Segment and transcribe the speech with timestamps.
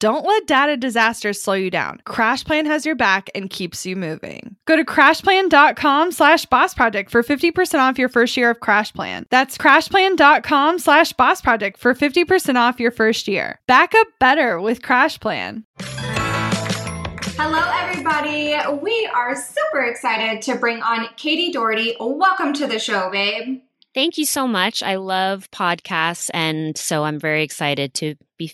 [0.00, 2.00] Don't let data disasters slow you down.
[2.06, 4.54] CrashPlan has your back and keeps you moving.
[4.64, 9.24] Go to crashplan.com slash boss project for 50% off your first year of CrashPlan.
[9.30, 13.58] That's crashplan.com slash boss project for 50% off your first year.
[13.66, 15.64] Back up better with CrashPlan.
[15.80, 18.54] Hello, everybody.
[18.80, 21.96] We are super excited to bring on Katie Doherty.
[21.98, 23.62] Welcome to the show, babe.
[23.94, 24.80] Thank you so much.
[24.80, 28.52] I love podcasts, and so I'm very excited to be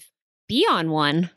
[0.48, 1.30] be on one.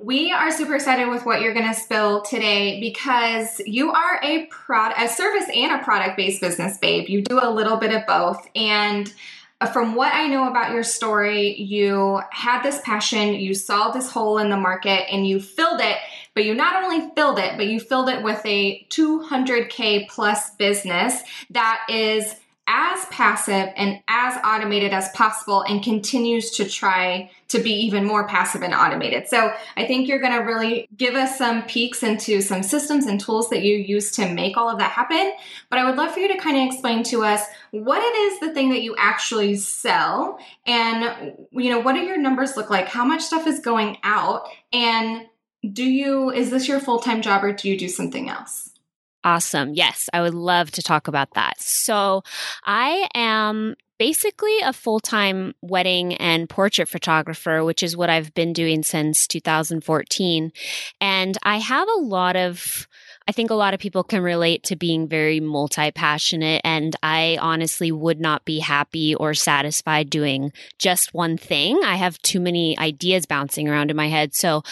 [0.00, 4.46] We are super excited with what you're going to spill today because you are a
[4.46, 7.08] product, a service and a product based business, babe.
[7.08, 8.48] You do a little bit of both.
[8.54, 9.12] And
[9.60, 14.08] uh, from what I know about your story, you had this passion, you saw this
[14.08, 15.96] hole in the market, and you filled it.
[16.32, 21.22] But you not only filled it, but you filled it with a 200K plus business
[21.50, 22.36] that is
[22.68, 28.28] as passive and as automated as possible and continues to try to be even more
[28.28, 29.26] passive and automated.
[29.26, 33.18] So I think you're going to really give us some peeks into some systems and
[33.18, 35.32] tools that you use to make all of that happen.
[35.70, 38.40] But I would love for you to kind of explain to us what it is
[38.40, 42.86] the thing that you actually sell and you know what do your numbers look like?
[42.86, 45.26] How much stuff is going out and
[45.72, 48.68] do you is this your full-time job or do you do something else?
[49.28, 49.74] Awesome.
[49.74, 51.60] Yes, I would love to talk about that.
[51.60, 52.22] So,
[52.64, 58.54] I am basically a full time wedding and portrait photographer, which is what I've been
[58.54, 60.50] doing since 2014.
[61.02, 62.88] And I have a lot of
[63.28, 66.62] I think a lot of people can relate to being very multi passionate.
[66.64, 71.78] And I honestly would not be happy or satisfied doing just one thing.
[71.84, 74.34] I have too many ideas bouncing around in my head.
[74.34, 74.62] So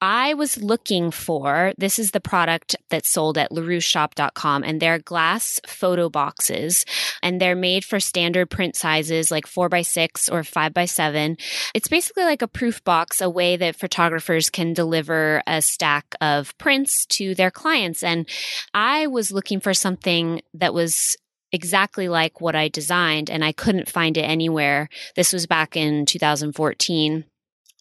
[0.00, 5.60] I was looking for this is the product that's sold at larousseshoppe.com and they're glass
[5.66, 6.86] photo boxes
[7.22, 11.36] and they're made for standard print sizes like four by six or five by seven.
[11.74, 16.56] It's basically like a proof box, a way that photographers can deliver a stack of
[16.56, 18.28] prints to their clients and
[18.74, 21.16] I was looking for something that was
[21.52, 24.88] exactly like what I designed, and I couldn't find it anywhere.
[25.16, 27.24] This was back in 2014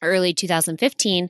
[0.01, 1.29] early 2015.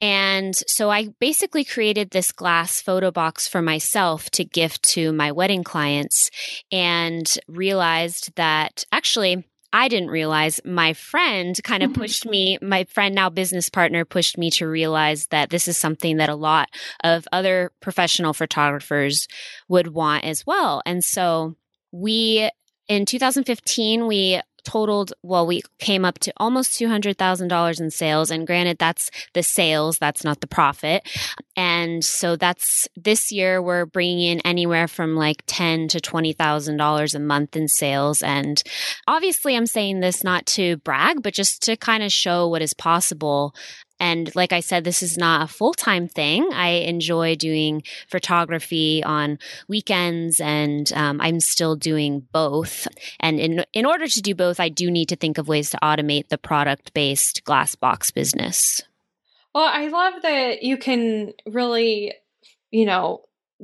[0.00, 5.32] And so I basically created this glass photo box for myself to gift to my
[5.32, 6.30] wedding clients
[6.70, 12.00] and realized that actually I didn't realize my friend kind of mm-hmm.
[12.00, 16.18] pushed me, my friend, now business partner, pushed me to realize that this is something
[16.18, 16.68] that a lot
[17.02, 19.28] of other professional photographers
[19.68, 20.82] would want as well.
[20.84, 21.56] And so
[21.90, 22.50] we,
[22.88, 28.30] in 2015, we totaled well we came up to almost $200,000 in sales.
[28.30, 31.06] And granted that's the sales that's not the profit.
[31.56, 37.18] And so that's this year we're bringing in anywhere from like 10 to $20,000 a
[37.18, 38.22] month in sales.
[38.22, 38.62] And
[39.06, 42.74] obviously I'm saying this not to brag but just to kind of show what is
[42.74, 43.54] possible
[44.00, 46.48] and like I said, this is not a full time thing.
[46.52, 49.38] I enjoy doing photography on
[49.68, 52.88] weekends, and um, I'm still doing both.
[53.20, 55.78] And in in order to do both, I do need to think of ways to
[55.82, 58.82] automate the product based glass box business.
[59.54, 62.14] Well, I love that you can really,
[62.70, 63.22] you know,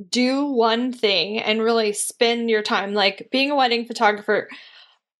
[0.09, 4.47] do one thing and really spend your time like being a wedding photographer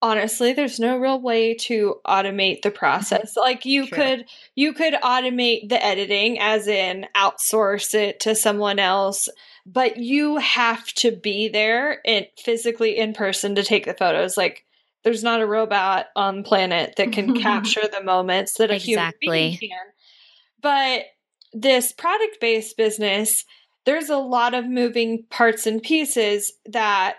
[0.01, 2.77] honestly there's no real way to automate the mm-hmm.
[2.77, 3.97] process like you True.
[3.97, 9.29] could you could automate the editing as in outsource it to someone else
[9.65, 14.65] but you have to be there and physically in person to take the photos like
[15.03, 19.51] there's not a robot on planet that can capture the moments that a exactly.
[19.51, 19.85] human being can
[20.61, 21.03] but
[21.53, 23.43] this product based business
[23.85, 27.15] there's a lot of moving parts and pieces that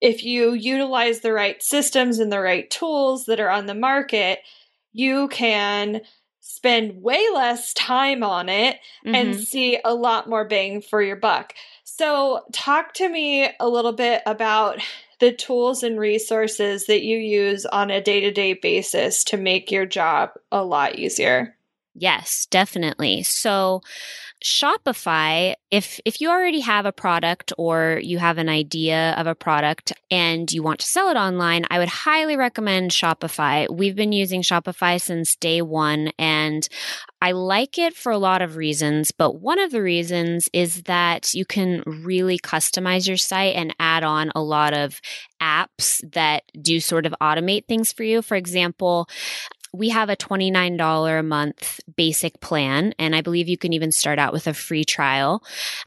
[0.00, 4.40] if you utilize the right systems and the right tools that are on the market,
[4.92, 6.00] you can
[6.40, 9.14] spend way less time on it mm-hmm.
[9.14, 11.54] and see a lot more bang for your buck.
[11.84, 14.80] So, talk to me a little bit about
[15.20, 19.70] the tools and resources that you use on a day to day basis to make
[19.70, 21.53] your job a lot easier.
[21.96, 23.22] Yes, definitely.
[23.22, 23.80] So
[24.44, 29.34] Shopify, if if you already have a product or you have an idea of a
[29.34, 33.66] product and you want to sell it online, I would highly recommend Shopify.
[33.70, 36.68] We've been using Shopify since day 1 and
[37.22, 41.32] I like it for a lot of reasons, but one of the reasons is that
[41.34, 45.00] you can really customize your site and add on a lot of
[45.42, 48.20] apps that do sort of automate things for you.
[48.22, 49.08] For example,
[49.74, 54.20] we have a $29 a month basic plan and I believe you can even start
[54.20, 55.42] out with a free trial.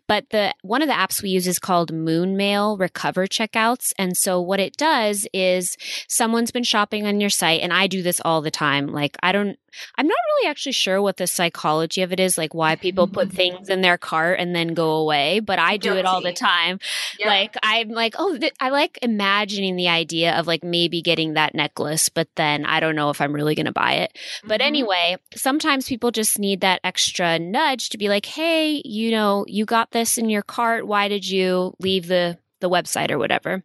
[0.07, 4.42] But the one of the apps we use is called Moonmail Recover Checkouts and so
[4.42, 5.78] what it does is
[6.10, 8.88] someone's been shopping on your site and I do this all the time.
[8.88, 9.57] Like I don't
[9.98, 13.31] I'm not really actually sure what the psychology of it is, like why people put
[13.31, 16.00] things in their cart and then go away, but I do Guilty.
[16.00, 16.80] it all the time.
[17.19, 17.28] Yep.
[17.28, 21.56] Like I'm like, oh, th- I like imagining the idea of like maybe getting that
[21.56, 24.12] necklace, but then I don't know if I'm really going to buy it.
[24.13, 24.47] Mm-hmm.
[24.47, 29.45] But anyway, sometimes people just need that extra nudge to be like, hey, you know,
[29.47, 30.88] you got this in your cart.
[30.88, 33.63] Why did you leave the the website or whatever?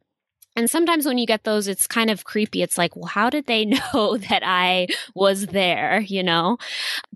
[0.55, 2.63] And sometimes when you get those, it's kind of creepy.
[2.63, 3.65] It's like, well, how did they
[3.95, 6.59] know that I was there, you know?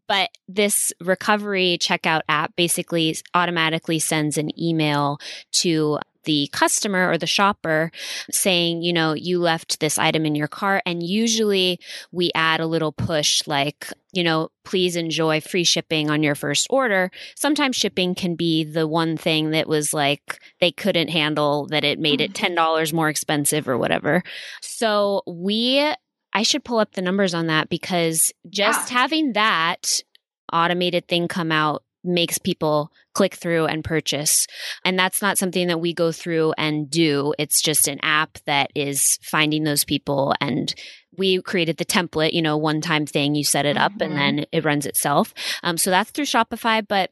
[0.08, 5.18] But this recovery checkout app basically automatically sends an email
[5.60, 7.90] to the customer or the shopper
[8.30, 10.82] saying, you know, you left this item in your cart.
[10.84, 11.80] And usually
[12.12, 16.66] we add a little push like, you know, please enjoy free shipping on your first
[16.68, 17.10] order.
[17.36, 21.98] Sometimes shipping can be the one thing that was like they couldn't handle that it
[21.98, 22.96] made it $10 mm-hmm.
[22.96, 24.22] more expensive or whatever.
[24.60, 25.94] So we
[26.32, 28.98] I should pull up the numbers on that because just yeah.
[28.98, 30.02] having that
[30.52, 34.46] automated thing come out makes people click through and purchase.
[34.84, 37.34] And that's not something that we go through and do.
[37.38, 40.74] It's just an app that is finding those people and
[41.18, 44.02] we created the template, you know, one time thing, you set it up mm-hmm.
[44.02, 45.32] and then it runs itself.
[45.62, 47.10] Um, so that's through Shopify, but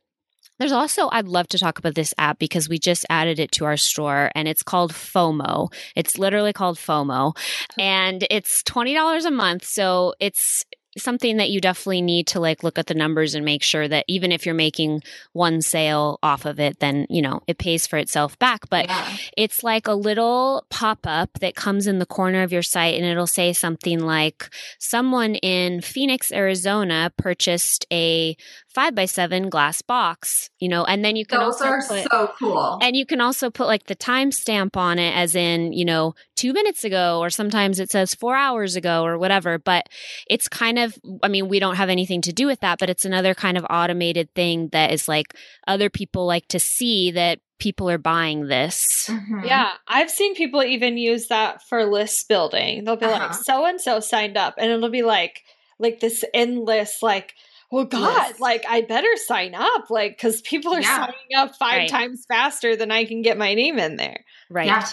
[0.58, 3.64] there's also, I'd love to talk about this app because we just added it to
[3.64, 5.72] our store and it's called FOMO.
[5.96, 7.36] It's literally called FOMO
[7.78, 9.64] and it's $20 a month.
[9.64, 10.64] So it's,
[10.96, 14.04] something that you definitely need to like look at the numbers and make sure that
[14.08, 15.02] even if you're making
[15.32, 19.16] one sale off of it then you know it pays for itself back but yeah.
[19.36, 23.26] it's like a little pop-up that comes in the corner of your site and it'll
[23.26, 24.48] say something like
[24.78, 28.36] someone in Phoenix Arizona purchased a
[28.74, 32.10] five by seven glass box, you know, and then you can Those also are put,
[32.10, 32.78] so cool.
[32.82, 36.52] And you can also put like the timestamp on it as in, you know, two
[36.52, 39.58] minutes ago, or sometimes it says four hours ago or whatever.
[39.58, 39.88] But
[40.28, 43.04] it's kind of, I mean, we don't have anything to do with that, but it's
[43.04, 45.34] another kind of automated thing that is like
[45.66, 49.08] other people like to see that people are buying this.
[49.08, 49.44] Mm-hmm.
[49.44, 52.84] Yeah, I've seen people even use that for list building.
[52.84, 53.28] They'll be uh-huh.
[53.28, 55.42] like, so and so signed up, and it'll be like,
[55.78, 57.34] like this endless, like,
[57.74, 58.40] well god yes.
[58.40, 61.06] like i better sign up like because people are yeah.
[61.06, 61.90] signing up five right.
[61.90, 64.86] times faster than i can get my name in there right yeah.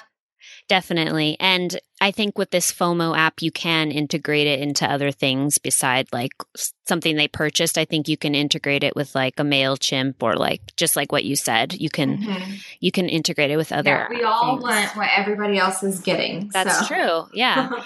[0.68, 5.60] definitely and i think with this fomo app you can integrate it into other things
[5.60, 6.32] beside like
[6.88, 10.62] something they purchased i think you can integrate it with like a mailchimp or like
[10.76, 12.54] just like what you said you can mm-hmm.
[12.80, 14.64] you can integrate it with other yeah, we all things.
[14.64, 16.86] want what everybody else is getting that's so.
[16.86, 17.70] true yeah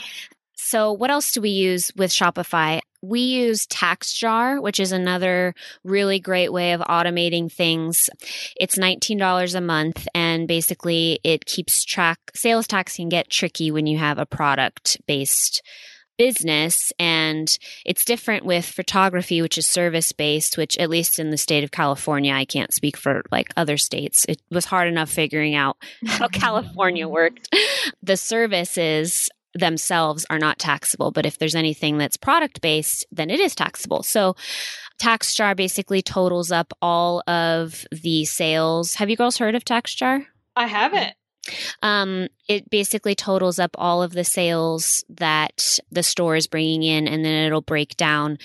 [0.67, 2.81] So, what else do we use with Shopify?
[3.05, 5.53] We use TaxJar, which is another
[5.83, 8.09] really great way of automating things.
[8.59, 12.17] It's $19 a month, and basically, it keeps track.
[12.33, 15.61] Sales tax can get tricky when you have a product based
[16.17, 21.37] business and it's different with photography which is service based which at least in the
[21.37, 25.55] state of california i can't speak for like other states it was hard enough figuring
[25.55, 27.53] out how california worked
[28.01, 31.11] the services themselves are not taxable.
[31.11, 34.03] But if there's anything that's product based, then it is taxable.
[34.03, 34.35] So
[35.01, 38.95] TaxJar basically totals up all of the sales.
[38.95, 40.25] Have you girls heard of TaxJar?
[40.55, 41.15] I haven't.
[41.81, 47.07] Um, it basically totals up all of the sales that the store is bringing in,
[47.07, 48.37] and then it'll break down.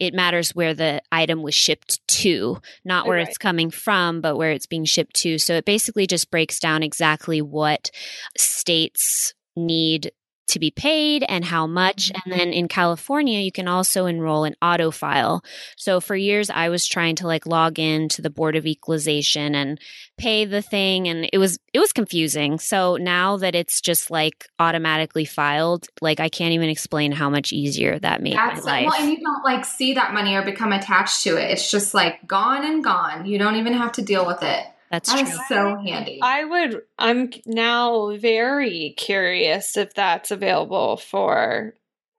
[0.00, 3.28] It matters where the item was shipped to, not where right.
[3.28, 5.38] it's coming from, but where it's being shipped to.
[5.38, 7.90] So it basically just breaks down exactly what
[8.36, 10.12] states need
[10.48, 12.10] to be paid and how much.
[12.10, 12.38] And mm-hmm.
[12.38, 15.44] then in California, you can also enroll an auto file.
[15.76, 19.54] So for years, I was trying to like log in to the Board of Equalization
[19.54, 19.80] and
[20.16, 21.08] pay the thing.
[21.08, 22.58] And it was, it was confusing.
[22.58, 27.52] So now that it's just like automatically filed, like I can't even explain how much
[27.52, 28.86] easier that made That's my life.
[28.86, 31.50] Well, and you don't like see that money or become attached to it.
[31.50, 33.26] It's just like gone and gone.
[33.26, 34.64] You don't even have to deal with it.
[34.90, 35.38] That's that true.
[35.48, 36.18] so handy.
[36.22, 36.82] I would.
[36.98, 41.74] I'm now very curious if that's available for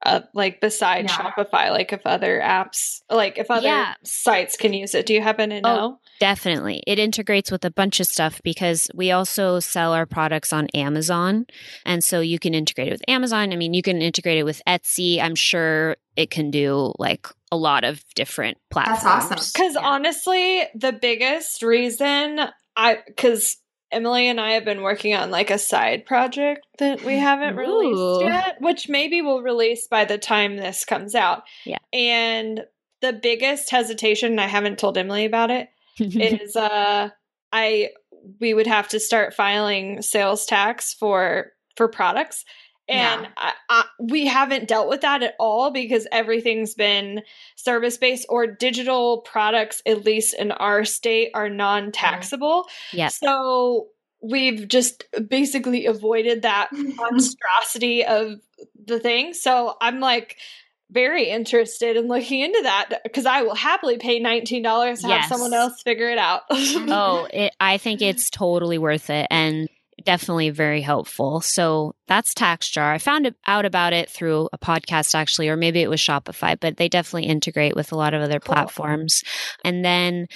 [0.06, 1.30] uh, like besides Yeah.
[1.30, 3.94] Shopify, like if other apps, like if other Yeah.
[4.02, 5.04] sites can use it.
[5.04, 6.00] Do you happen to Oh, know?
[6.20, 6.82] Definitely.
[6.86, 11.46] It integrates with a bunch of stuff because we also sell our products on Amazon.
[11.84, 13.52] And so you can integrate it with Amazon.
[13.52, 15.20] I mean, you can integrate it with Etsy.
[15.20, 19.02] I'm sure it can do like a lot of different platforms.
[19.02, 19.50] That's awesome.
[19.52, 19.86] Because Yeah.
[19.86, 22.40] honestly, the biggest reason
[22.76, 23.56] I, because
[23.92, 27.98] Emily and I have been working on like a side project that we haven't released
[27.98, 28.24] Ooh.
[28.24, 31.42] yet, which maybe we'll release by the time this comes out.
[31.64, 31.78] Yeah.
[31.92, 32.62] And
[33.00, 37.10] the biggest hesitation, and I haven't told Emily about it, is uh
[37.52, 37.90] I
[38.38, 42.44] we would have to start filing sales tax for for products.
[42.90, 43.30] And Yeah.
[43.36, 47.22] I, I, we haven't dealt with that at all because everything's been
[47.54, 51.56] service based or digital products, at least in our state, are mm-hmm.
[51.56, 52.66] non taxable.
[52.92, 53.12] Yep.
[53.12, 53.88] So
[54.20, 56.96] we've just basically avoided that mm-hmm.
[56.96, 58.40] monstrosity of
[58.84, 59.34] the thing.
[59.34, 60.36] So I'm like
[60.90, 65.54] very interested in looking into that because I will happily pay $19 to have someone
[65.54, 66.42] else figure it out.
[66.50, 69.68] oh, it, I think it's totally worth it and
[70.04, 71.40] definitely very helpful.
[71.40, 72.92] So that's TaxJar.
[72.92, 76.76] I found out about it through a podcast actually, or maybe it was Shopify, but
[76.76, 78.54] they definitely integrate with a lot of other Cool.
[78.54, 79.22] platforms.
[79.64, 80.26] And then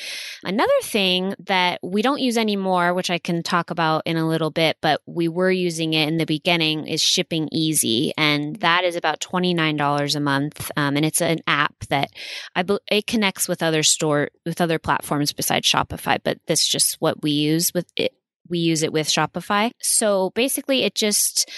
[0.45, 4.51] another thing that we don't use anymore, which I can talk about in a little
[4.51, 8.95] bit, but we were using it in the beginning, is Shipping Easy, and that is
[8.97, 10.71] about twenty nine dollars a month.
[10.77, 12.11] Um, and it's an app that
[12.55, 16.69] I bel it connects with other store with other platforms besides Shopify, but this is
[16.69, 18.13] just what we use with it.
[18.49, 19.71] We use it with Shopify.
[19.81, 21.51] So basically, it just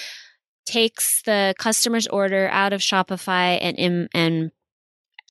[0.66, 4.50] takes the customer's order out of Shopify and im- and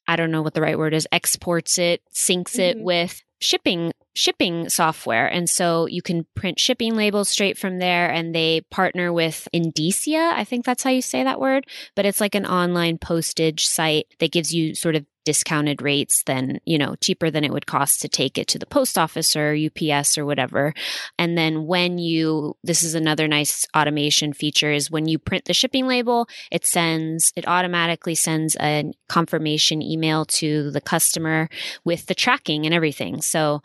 [0.08, 2.84] I don't know what the right word is, exports it, syncs it Mhm.
[2.84, 5.28] with shipping shipping software.
[5.28, 10.32] And so you can print shipping labels straight from there and they partner with Endicia,
[10.32, 11.66] I think that's how you say that word,
[11.98, 16.62] but it's like an online postage site that gives you sort of discounted rates than,
[16.66, 19.56] you know, cheaper than it would cost to take it to the post office or
[19.56, 20.74] UPS or whatever.
[21.20, 25.54] And then when you, this is another nice automation feature is when you print the
[25.54, 31.50] shipping label, it sends, it automatically sends a confirmation email to the customer
[31.84, 33.22] with the tracking and everything.
[33.22, 33.62] So,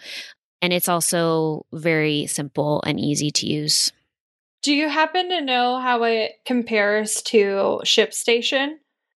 [0.62, 3.93] and it's also very simple and easy to use.
[4.62, 8.75] Do you happen to know how it compares to ShipStation?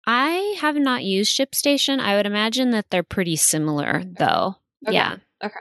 [0.07, 1.99] I have not used ShipStation.
[1.99, 4.55] I would imagine that they're pretty similar though.
[4.87, 4.95] Okay.
[4.95, 5.17] Yeah.
[5.43, 5.59] Okay.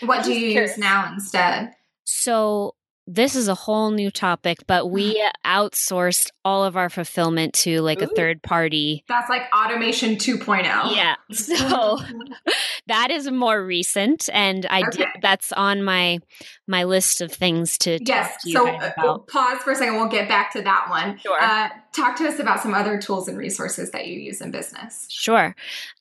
[0.00, 0.72] What do you curious.
[0.72, 1.74] use now instead?
[2.04, 2.74] So
[3.06, 8.00] this is a whole new topic, but we outsourced all of our fulfillment to like
[8.00, 9.04] a third party.
[9.08, 10.16] That's like automation oh.
[10.16, 10.96] 2.0.
[10.96, 11.14] Yeah.
[11.34, 11.98] So
[12.86, 16.20] that is more recent and I did that's on my
[16.66, 18.32] my list of things to Yes.
[18.32, 19.96] talk to you So uh, pause for a second.
[19.96, 21.18] We'll get back to that one.
[21.18, 21.38] Sure.
[21.40, 25.06] Uh, talk to us about some other tools and resources that you use in business.
[25.10, 25.54] Sure.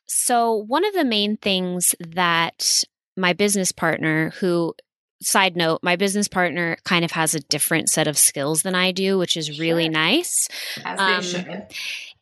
[0.06, 2.84] So, one of the main things that
[3.16, 4.74] my business partner, who,
[5.26, 8.92] side note, my business partner kind of has a different set of skills than I
[8.92, 9.92] do, which is really Sure.
[9.92, 10.48] nice.
[10.86, 11.62] As Um.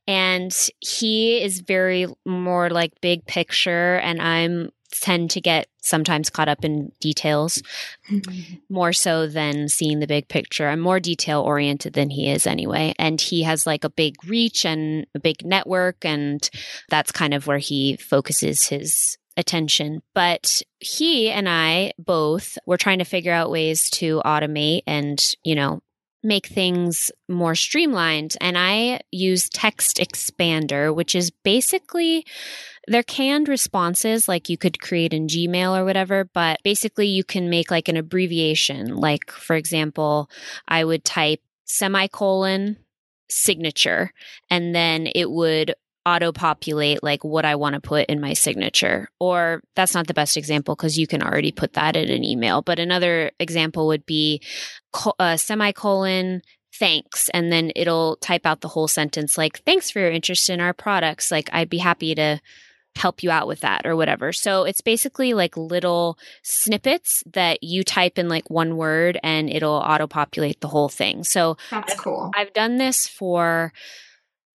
[0.08, 6.50] And he is very more like big picture, and I'm tend to get sometimes caught
[6.50, 7.64] up in details
[8.70, 10.68] more so than seeing the big picture.
[10.68, 12.94] I'm more detail oriented than he is anyway.
[13.00, 16.04] And he has like a big reach and a big network.
[16.04, 16.48] And
[16.90, 20.02] that's kind of where he focuses his attention.
[20.14, 25.56] But he and I both were trying to figure out ways to automate and, you
[25.56, 25.82] know,
[26.24, 28.38] make things more streamlined.
[28.40, 32.26] And I use Text Expander, which is basically
[32.88, 37.50] they're canned responses like you could create in Gmail or whatever, but basically you can
[37.50, 38.96] make like an abbreviation.
[38.96, 40.30] Like, for example,
[40.68, 42.78] I would type semicolon
[43.30, 44.12] signature
[44.50, 45.74] and then it would
[46.06, 49.10] auto populate like what I want to put in my signature.
[49.20, 52.62] Or that's not the best example because you can already put that in an email.
[52.62, 54.42] But another example would be
[54.92, 56.42] co- uh, semicolon
[56.74, 60.62] thanks and then it'll type out the whole sentence like thanks for your interest in
[60.62, 62.40] our products like i'd be happy to
[62.96, 67.84] help you out with that or whatever so it's basically like little snippets that you
[67.84, 72.32] type in like one word and it'll auto populate the whole thing so That's cool.
[72.36, 73.74] I've done this for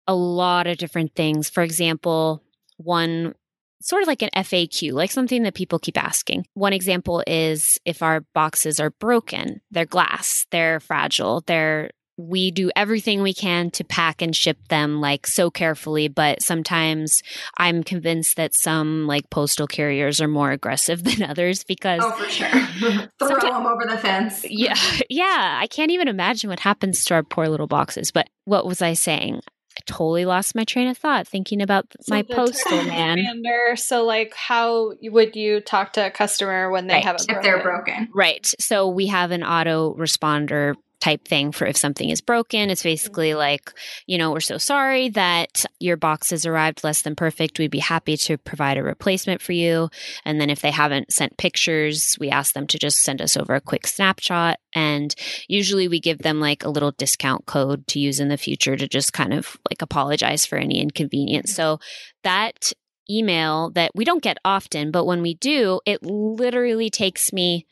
[0.06, 1.48] a lot of different things.
[1.50, 2.42] For example,
[2.76, 3.34] one
[3.80, 6.46] sort of like an FAQ, like something that people keep asking.
[6.54, 12.70] One example is if our boxes are broken, they're glass, they're fragile, they're we do
[12.76, 17.22] everything we can to pack and ship them like so carefully, but sometimes
[17.56, 22.28] I'm convinced that some like postal carriers are more aggressive than others because Oh, for
[22.28, 22.48] sure.
[23.18, 24.44] Throw them over the fence.
[24.48, 24.76] yeah,
[25.08, 25.58] yeah.
[25.60, 28.10] I can't even imagine what happens to our poor little boxes.
[28.10, 29.40] But what was I saying?
[29.86, 33.18] Totally lost my train of thought thinking about So my the postal man.
[33.18, 37.04] expander, So, like, how would you talk to a customer when they Right.
[37.04, 38.08] have a if they're broken.
[38.14, 38.52] Right.
[38.58, 42.70] So we have an auto responder type thing for if something is broken.
[42.70, 43.38] It's basically mm-hmm.
[43.38, 43.72] like,
[44.06, 47.58] you know, we're so sorry that your box has arrived less than perfect.
[47.58, 49.90] We'd be happy to provide a replacement for you.
[50.24, 53.56] And then if they haven't sent pictures, we ask them to just send us over
[53.56, 54.60] a quick snapshot.
[54.76, 55.12] And
[55.48, 58.86] usually we give them like a little discount code to use in the future to
[58.86, 61.50] just kind of like apologize for any inconvenience.
[61.50, 61.62] Mm-hmm.
[61.62, 61.80] So
[62.22, 62.72] that
[63.10, 67.66] email that we don't get often, but when we do, it literally takes me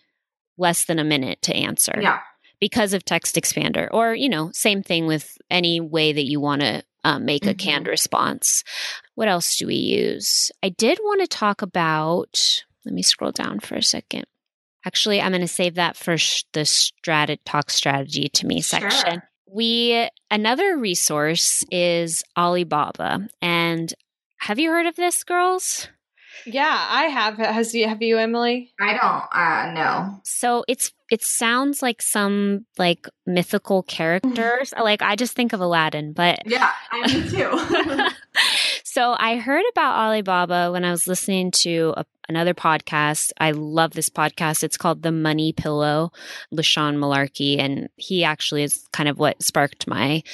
[0.58, 2.18] less than a minute to answer Yeah.
[2.60, 6.60] Because of text expander or you know same thing with any way that you want
[6.62, 7.58] to um, make a Mhm.
[7.58, 8.62] canned response.
[9.14, 10.50] What else do we use?
[10.62, 14.24] I did want to talk about let me scroll down for a second.
[14.86, 19.12] Actually i'm going to save that for sh- the strat talk strategy to me section.
[19.12, 19.30] Sure.
[19.52, 23.28] we another resource is alibaba.
[23.42, 23.92] And
[24.38, 25.88] have you heard of this girls
[26.46, 27.36] Yeah, I have.
[27.38, 28.72] Has you have you, Emily?
[28.80, 30.20] I don't uh know.
[30.24, 34.72] So it's it sounds like some like mythical characters.
[34.78, 38.08] like I just think of Aladdin, but Yeah, I me too.
[38.92, 43.30] so I heard about Alibaba when I was listening to a, another podcast.
[43.38, 44.64] I love this podcast.
[44.64, 46.10] It's called The Money Pillow,
[46.52, 50.24] LaShawn Malarkey, and he actually is kind of what sparked my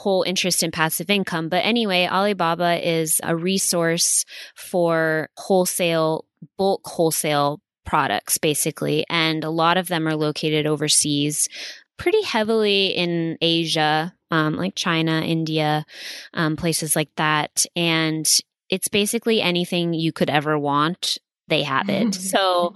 [0.00, 1.48] whole interest in passive income.
[1.48, 4.24] But anyway, Alibaba is a resource
[4.56, 6.24] for wholesale,
[6.58, 11.48] bulk wholesale products, basically, and a lot of them are located overseas.
[11.96, 15.84] Pretty heavily in Asia, um, like China, India,
[16.34, 17.66] um, places like that.
[17.74, 18.28] And
[18.68, 21.18] it's basically anything you could ever want,
[21.48, 22.14] they have it.
[22.32, 22.74] so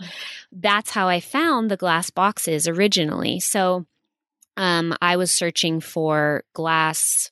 [0.52, 3.40] that's how I found the glass boxes originally.
[3.40, 3.87] So
[4.56, 7.30] um, I was searching for glass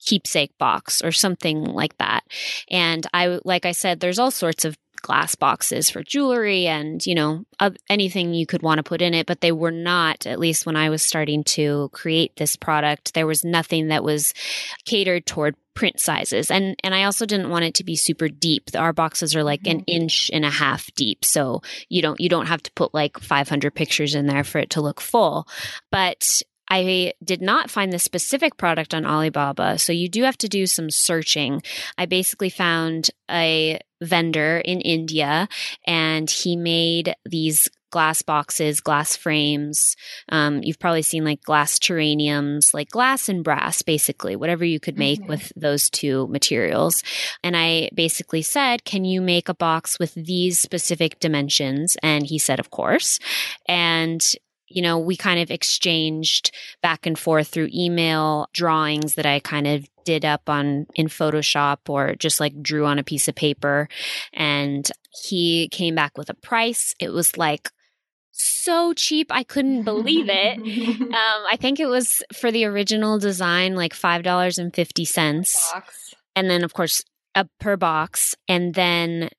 [0.00, 2.24] keepsake box or something like that.
[2.70, 7.14] And I, like I said, there's all sorts of glass boxes for jewelry and you
[7.14, 10.38] know uh, anything you could want to put in it but they were not at
[10.38, 14.34] least when i was starting to create this product there was nothing that was
[14.84, 16.50] catered toward print sizes.
[16.50, 18.70] And and i also didn't want it to be super deep.
[18.74, 22.46] Our boxes are like an inch and a half deep so you don't you don't
[22.46, 25.46] have to put like 500 pictures in there for it to look full.
[25.92, 30.48] But I did not find the specific product on Alibaba, so you do have to
[30.48, 31.62] do some searching.
[31.96, 35.48] I basically found a vendor in India
[35.86, 39.96] and he made these glass boxes, glass frames.
[40.28, 44.98] Um, you've probably seen like glass terraniums, like glass and brass, basically, whatever you could
[44.98, 45.28] make Mhm.
[45.28, 47.02] with those two materials.
[47.42, 51.96] And I basically said, Can you make a box with these specific dimensions?
[52.02, 53.18] And he said, Of course.
[53.66, 54.22] And
[54.68, 56.50] you know, we kind of exchanged
[56.82, 61.78] back and forth through email drawings that I kind of did up on in Photoshop
[61.88, 63.88] or just like drew on a piece of paper.
[64.32, 64.90] And
[65.22, 66.94] he came back with a price.
[66.98, 67.70] It was like
[68.32, 69.30] so cheap.
[69.30, 70.58] I couldn't believe it.
[71.08, 75.56] Um, I think it was for the original design, like $5.50.
[76.36, 77.02] And then, of course,
[77.34, 78.34] uh, per box.
[78.46, 79.30] And then,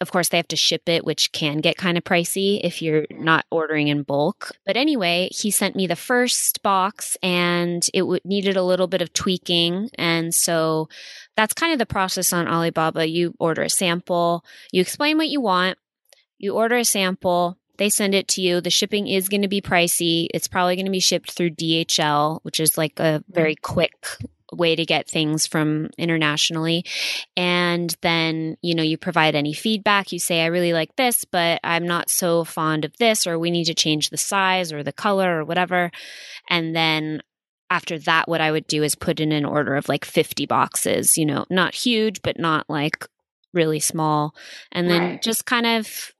[0.00, 3.02] of course, they have to ship it, which can get kind of pricey if you're
[3.02, 3.24] mm-hmm.
[3.24, 4.52] not ordering in bulk.
[4.64, 9.02] But anyway, he sent me the first box and it w- needed a little bit
[9.02, 9.90] of tweaking.
[9.96, 10.88] And so
[11.36, 13.08] that's kind of the process on Alibaba.
[13.08, 15.78] You order a sample, you explain what you want,
[16.38, 17.58] you order a sample.
[17.78, 18.62] They send it to you.
[18.62, 20.28] The shipping is going to be pricey.
[20.32, 23.32] It's probably going to be shipped through DHL, which is like a mm-hmm.
[23.32, 23.92] very quick
[24.56, 26.84] way to get things from internationally.
[27.36, 30.12] And then, you know, you provide any feedback.
[30.12, 33.50] You say, I really like this, but I'm not so fond of this, or we
[33.50, 35.90] need to change the size or the color or whatever.
[36.48, 37.22] And then
[37.70, 41.16] after that, what I would do is put in an order of like 50 boxes,
[41.16, 43.06] you know, not huge, but not like
[43.52, 44.34] really small.
[44.72, 45.22] And then Right.
[45.22, 46.12] just kind of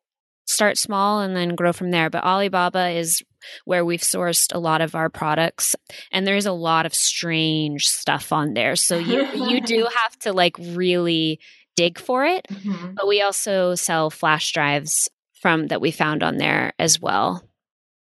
[0.47, 2.09] start small and then grow from there.
[2.11, 3.23] But Alibaba is
[3.65, 5.77] where we've sourced a lot of our products
[6.11, 8.77] and there's a lot of strange stuff on there.
[8.77, 11.41] So you you do have to like really
[11.77, 12.47] dig for it.
[12.49, 12.95] Mhm.
[12.95, 15.09] But we also sell flash drives
[15.41, 17.43] from that we found on there as well.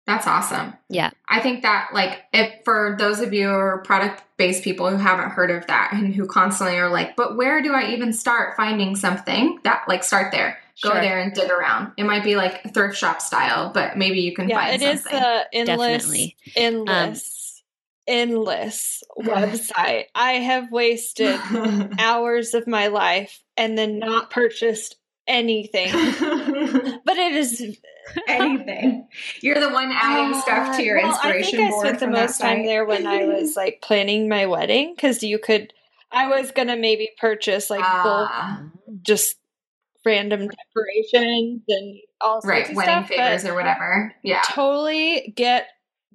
[0.06, 0.76] That's awesome.
[0.88, 1.10] Yeah.
[1.28, 4.98] I think that like if for those of you who are product based people who
[4.98, 8.56] haven't heard of that and who constantly are like, but where do I even start
[8.56, 9.60] finding something?
[9.64, 10.60] That like start there.
[10.84, 11.02] Go Sure.
[11.02, 11.94] there and dig around.
[11.98, 15.04] It might be like thrift shop style, but maybe you can Yeah, find it is
[15.04, 15.20] something.
[15.20, 16.36] the endless, Definitely.
[16.56, 17.64] endless,
[18.08, 20.06] endless website.
[20.14, 21.40] I have wasted
[22.00, 25.94] hours of my life and then not purchased anything.
[27.06, 27.78] But it is
[28.28, 29.08] Anything.
[29.42, 31.86] You're the one adding stuff to your Uh, well, inspiration I think I board.
[31.88, 35.74] spent the most time there when I was like planning my wedding because you could.
[36.12, 39.38] I was gonna maybe purchase like Ah, bulk, just
[40.06, 43.08] random decorations and all sorts right, of wedding stuff.
[43.10, 44.16] favors but or whatever.
[44.24, 44.42] Yeah.
[44.46, 45.68] Totally get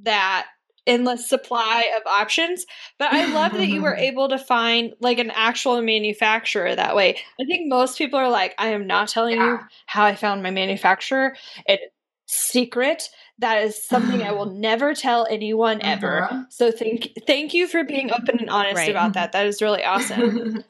[0.02, 0.46] that
[0.86, 2.64] endless supply of options.
[2.98, 7.18] But I love that you were able to find like an actual manufacturer that way.
[7.40, 10.50] I think most people are like, I am not telling you how I found my
[10.50, 11.36] manufacturer.
[11.66, 11.82] It's
[12.26, 13.08] secret.
[13.38, 16.24] That is something I will never tell anyone ever.
[16.24, 16.44] Uh-huh.
[16.48, 18.90] So thank thank you for being open and honest Right.
[18.90, 19.32] about that.
[19.32, 20.64] That is really awesome.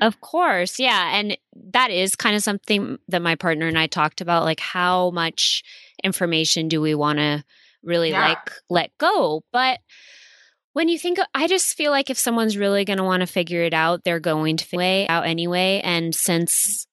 [0.00, 1.16] Of course, yeah.
[1.16, 1.36] And
[1.72, 5.62] that is kind of something that my partner and I talked about like how much
[6.02, 7.44] information do we want to
[7.82, 8.28] really Yeah.
[8.28, 9.42] like let go?
[9.52, 9.80] But
[10.72, 13.62] when you think I just feel like if someone's really going to want to figure
[13.62, 16.18] it out, they're going to figure it out anyway and mm-hmm.
[16.18, 16.86] since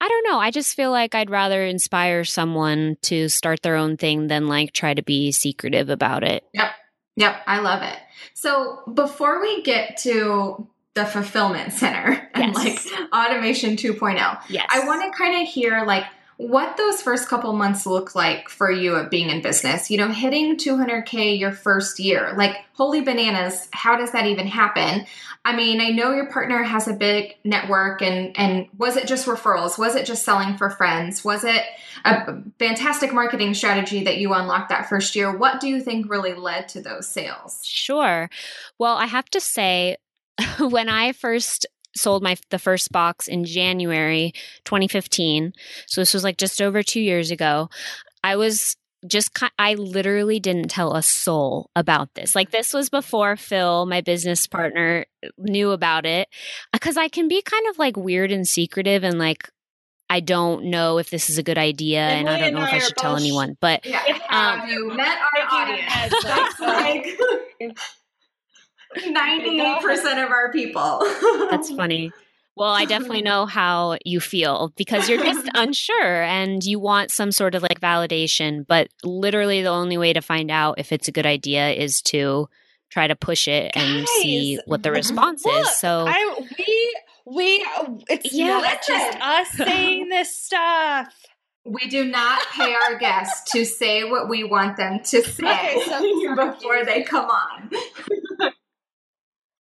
[0.00, 3.96] I don't know, I just feel like I'd rather inspire someone to start their own
[3.96, 6.44] thing than like try to be secretive about it.
[6.54, 6.70] Yep,
[7.16, 7.42] Yep.
[7.48, 7.98] I love it.
[8.34, 10.68] So before we get to
[10.98, 12.86] the fulfillment center and Yes.
[12.90, 14.66] like automation 2.0, Yes.
[14.70, 16.04] I want to kind of hear like
[16.38, 19.90] what those first couple months look like for you at being in business.
[19.90, 22.32] You know, hitting 200K your first year.
[22.36, 25.04] Like, holy bananas, how does that even happen?
[25.44, 29.26] I mean, I know your partner has a big network and and was it just
[29.26, 29.78] referrals?
[29.78, 31.24] Was it just selling for friends?
[31.24, 31.62] Was it
[32.04, 35.36] a fantastic marketing strategy that you unlocked that first year?
[35.36, 37.60] What do you think really led to those sales?
[37.64, 38.30] Sure.
[38.78, 39.96] Well, I have to say,
[40.60, 44.32] when I first sold my the first box in January
[44.64, 45.52] 2015,
[45.86, 47.68] so this was like just over two years ago,
[48.22, 52.34] I was just I literally didn't tell a soul about this.
[52.34, 55.06] Like this was before Phil, my business partner,
[55.38, 56.28] knew about it
[56.72, 59.48] because I can be kind of like weird and secretive and like
[60.10, 62.72] I don't know if this is a good idea and I don't and know if
[62.72, 63.56] I should tell anyone.
[63.60, 66.58] But Yeah, um, you met our audience?
[66.60, 67.18] like-
[68.96, 71.00] like ninety-eight percent of our people.
[71.50, 72.12] That's funny.
[72.56, 77.30] Well, I definitely know how you feel because you're just unsure and you want some
[77.30, 78.66] sort of like validation.
[78.66, 82.48] But literally, the only way to find out if it's a good idea is to
[82.90, 85.78] try to push it and see what the response Look, is.
[85.78, 86.96] So, I we
[87.26, 87.66] we
[88.08, 88.58] it's Yeah.
[88.58, 91.14] not just us saying this stuff.
[91.64, 95.82] We do not pay our guests to say what we want them to say Okay,
[95.84, 97.70] so- before they come on.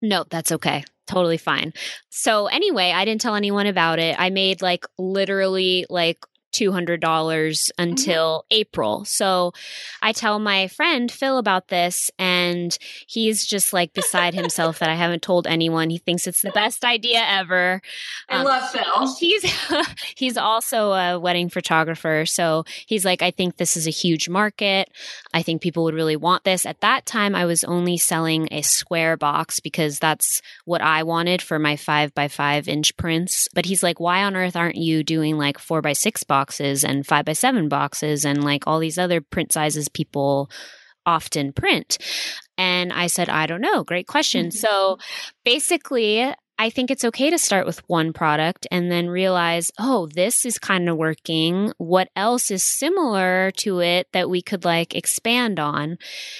[0.02, 0.84] No, that's okay.
[1.08, 1.74] Totally fine.
[2.10, 4.16] So, anyway, I didn't tell anyone about it.
[4.18, 9.06] I made like literally like $200 until April.
[9.06, 9.54] So
[10.02, 14.96] I tell my friend Phil about this, and he's just like beside himself that I
[14.96, 15.90] haven't told anyone.
[15.90, 17.82] He thinks it's the best idea ever.
[18.30, 19.16] I Um, love Phil.
[19.20, 19.44] He's
[20.16, 24.90] he's also a wedding photographer, so he's like, I think this is a huge market.
[25.34, 26.66] I think people would really want this.
[26.66, 31.42] At that time, I was only selling a square box because that's what I wanted
[31.42, 33.48] for my five by five inch prints.
[33.54, 37.06] But he's like, why on earth aren't you doing like four by six boxes and
[37.06, 40.50] five by seven boxes and like all these other print sizes people
[41.06, 41.98] often print?
[42.58, 43.84] And I said, I don't know.
[43.84, 44.52] Great question.
[44.52, 44.98] So
[45.46, 50.46] basically, I think it's okay to start with one product and then realize, oh, this
[50.46, 51.74] is kind of working.
[51.80, 55.98] What else is similar to it that we could like expand on?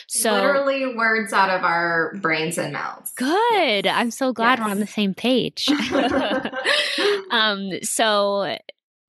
[0.08, 3.12] So Literally words out of our brains and mouths.
[3.16, 3.88] good.
[3.88, 5.68] I'm so glad we're on the same page.
[7.32, 8.58] um, so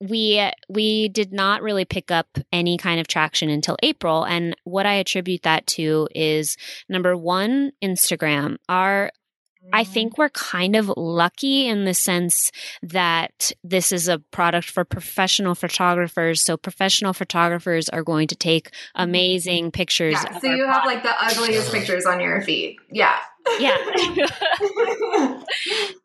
[0.09, 4.85] we we did not really pick up any kind of traction until April and what
[4.85, 6.57] I attribute that to is
[6.89, 9.11] number 1 Instagram our
[9.71, 9.93] I mm-hmm.
[9.93, 15.55] think we're kind of lucky in the sense that this is a product for professional
[15.55, 16.43] photographers.
[16.43, 19.03] So professional photographers are going to take mm-hmm.
[19.03, 20.17] amazing pictures.
[20.21, 22.75] Yeah, so you have like the ugliest pictures on your feed.
[22.91, 23.15] Yeah.
[23.59, 23.77] yeah.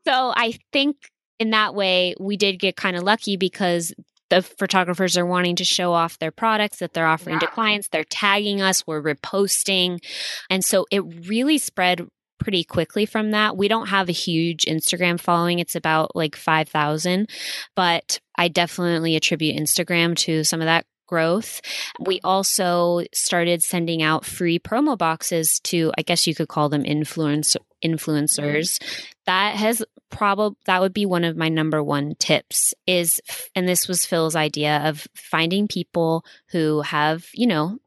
[0.07, 0.97] so I think
[1.39, 3.95] in that way we did get kind of lucky because
[4.31, 7.89] the photographers are wanting to show off their products that they're offering to clients.
[7.89, 10.05] They're tagging us, we're reposting.
[10.51, 12.07] And so it really spread
[12.39, 13.57] pretty quickly from that.
[13.57, 15.59] We don't have a huge Instagram following.
[15.59, 17.29] It's about like 5,000,
[17.75, 21.61] but I definitely attribute Instagram to some of that growth.
[21.99, 26.85] We also started sending out free promo boxes to I guess you could call them
[26.85, 27.95] influence Mm-hmm.
[27.95, 28.83] influencers.
[29.27, 33.21] That has probably that would be one of my number one tips is
[33.55, 37.79] and this was Phil's idea of finding people who have, you know,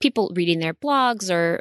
[0.00, 1.60] people reading their blogs or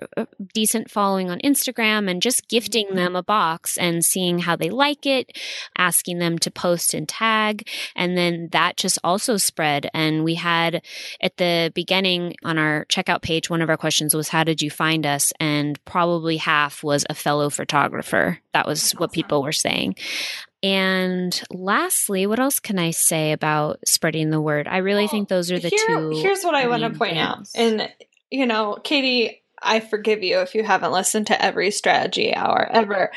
[0.54, 2.96] decent following on Instagram and just gifting Mm-hmm.
[2.96, 5.38] them a box and seeing how they like it,
[5.78, 7.68] asking them to post and tag.
[7.96, 9.90] And then that just also spread.
[9.94, 10.82] And we had
[11.22, 14.70] at the beginning on our checkout page, one of our questions was, How did you
[14.70, 15.34] find us?
[15.40, 18.40] And probably half was a fellow photographer.
[18.54, 19.16] That was That's what awesome.
[19.16, 19.96] people were saying.
[20.62, 24.68] And lastly, what else can I say about spreading the word?
[24.68, 26.20] I really Well, think those are the Here- two.
[26.22, 27.48] Here's what I want to point out.
[27.56, 27.90] And,
[28.32, 33.12] you know, Katie, I forgive you if you haven't listened to every strategy hour ever.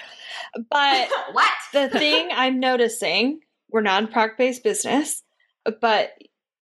[0.71, 1.53] But what?
[1.73, 5.23] the thing I'm noticing, we're not a product based business,
[5.81, 6.13] but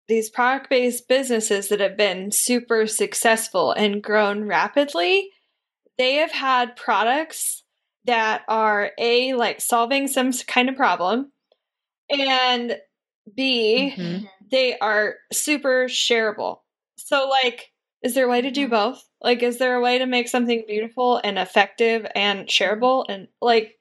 [0.08, 5.30] these product based businesses that have been super successful and grown rapidly,
[5.98, 7.62] they have had products
[8.04, 11.30] that are A, like solving some kind of problem,
[12.10, 12.80] and
[13.34, 14.28] B, Mhm.
[14.50, 16.60] they are super shareable.
[16.96, 17.69] So, like,
[18.02, 18.70] is there a way to do mm-hmm.
[18.70, 19.04] both?
[19.20, 23.04] Like, is there a way to make something beautiful and effective and shareable?
[23.08, 23.76] And, like,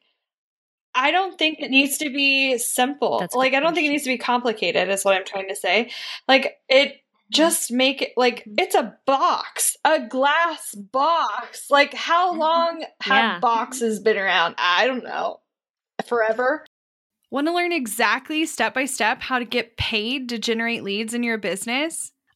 [0.94, 3.20] I don't think it needs to be simple.
[3.20, 5.56] That's like, I don't think it needs to be complicated, is what I'm trying to
[5.56, 5.92] say.
[6.28, 6.96] Like, it mm-hmm.
[7.30, 8.56] just make it like mm-hmm.
[8.58, 11.68] it's a box, a glass box.
[11.70, 13.40] Like, how long have Yeah.
[13.40, 14.56] boxes been around?
[14.58, 15.40] I don't know.
[16.06, 16.66] Forever?
[17.32, 21.22] Want to learn exactly step by step how to get paid to generate leads in
[21.22, 22.12] your business?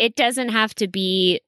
[0.00, 1.40] It doesn't have to be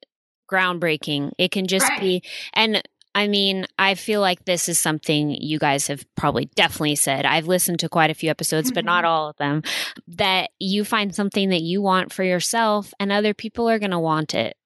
[0.50, 1.32] groundbreaking.
[1.38, 2.00] It can just Right.
[2.00, 2.22] be
[2.54, 2.82] and
[3.14, 7.26] I mean, I feel like this is something you guys have probably definitely said.
[7.26, 9.08] I've listened to quite a few episodes, but not Mhm.
[9.08, 9.62] all of them.
[10.08, 13.98] That you find something that you want for yourself and other people are going to
[13.98, 14.56] want it.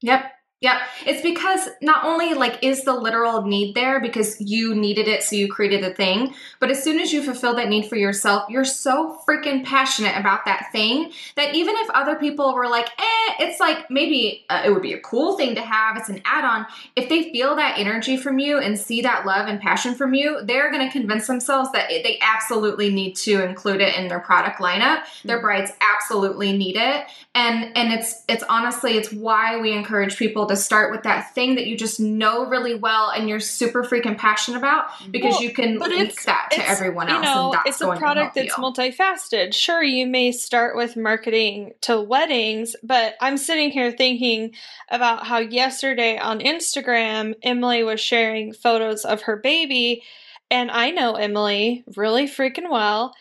[0.00, 0.32] Yep.
[0.62, 0.76] Yep.
[1.06, 5.36] It's because not only like is the literal need there because you needed it so
[5.36, 8.64] you created the thing, but as soon as you fulfill that need for yourself, you're
[8.64, 13.60] so freaking passionate about that thing that even if other people were like, "Eh, it's
[13.60, 16.64] like maybe uh, it would be a cool thing to have, it's an add-on."
[16.96, 20.40] If they feel that energy from you and see that love and passion from you,
[20.44, 24.60] they're going to convince themselves that they absolutely need to include it in their product
[24.60, 25.02] lineup.
[25.24, 25.46] Their Mm-hmm.
[25.46, 27.06] brides absolutely need it.
[27.34, 31.54] And and it's it's honestly it's why we encourage people to start with that thing
[31.56, 35.52] that you just know really well and you're super freaking passionate about because Well, you
[35.52, 38.62] can link that to everyone you else know, and that's it's a product that's you.
[38.62, 39.54] multifaceted.
[39.54, 44.54] Sure, you may start with marketing to weddings, but I'm sitting here thinking
[44.90, 50.02] about how yesterday on Instagram, Emily was sharing photos of her baby,
[50.50, 53.14] and I know Emily really freaking well.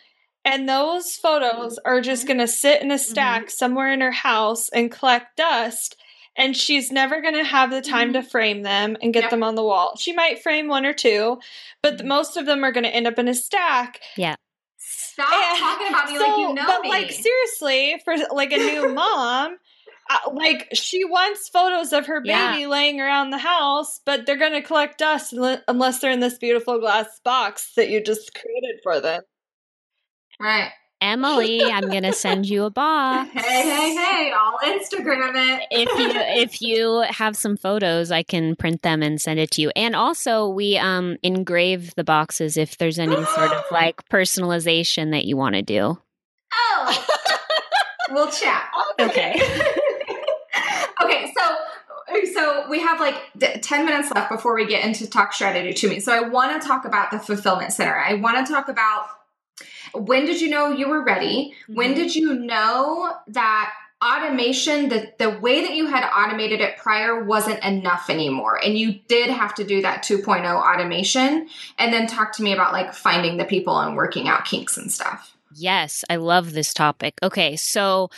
[0.43, 3.11] And those photos are just going to sit in a mm-hmm.
[3.11, 6.00] stack somewhere in her house and collect dust.
[6.37, 9.31] And she's never going to have the time to frame them and get Yep.
[9.31, 9.97] them on the wall.
[9.97, 11.39] She might frame one or two,
[11.83, 13.99] but the, most of them are going to end up in a stack.
[14.15, 14.35] Yeah.
[14.77, 16.89] Stop And talking about me so, like you know but me.
[16.89, 19.57] like seriously, for like a new mom,
[20.09, 22.53] uh, like she wants photos of her Yeah.
[22.53, 26.21] baby laying around the house, but they're going to collect dust unle- unless they're in
[26.21, 29.21] this beautiful glass box that you just created for them.
[30.39, 30.71] right.
[31.01, 33.29] Emily, I'm going to send you a box.
[33.41, 35.67] Hey, hey, hey, I'll Instagram it.
[35.71, 36.11] if you
[36.43, 39.71] if you have some photos, I can print them and send it to you.
[39.75, 45.25] And also, we um engrave the boxes if there's any sort of like personalization that
[45.25, 45.97] you want to do.
[46.53, 47.05] Oh,
[48.11, 48.69] we'll chat.
[48.99, 49.33] Okay.
[51.01, 51.55] okay, so
[52.33, 55.89] so we have like d- 10 minutes left before we get into talk strategy to
[55.89, 55.99] me.
[55.99, 57.95] So I want to talk about the fulfillment center.
[57.95, 59.05] I want to talk about
[59.93, 61.53] when did you know you were ready?
[61.67, 61.95] When Mhm.
[61.95, 63.71] did you know that
[64.03, 68.93] automation the the way that you had automated it prior wasn't enough anymore and you
[69.07, 71.47] did have to do that 2.0 automation
[71.77, 74.91] and then talk to me about like finding the people and working out kinks and
[74.91, 75.37] stuff.
[75.53, 77.19] Yes, I love this topic.
[77.21, 78.09] Okay, so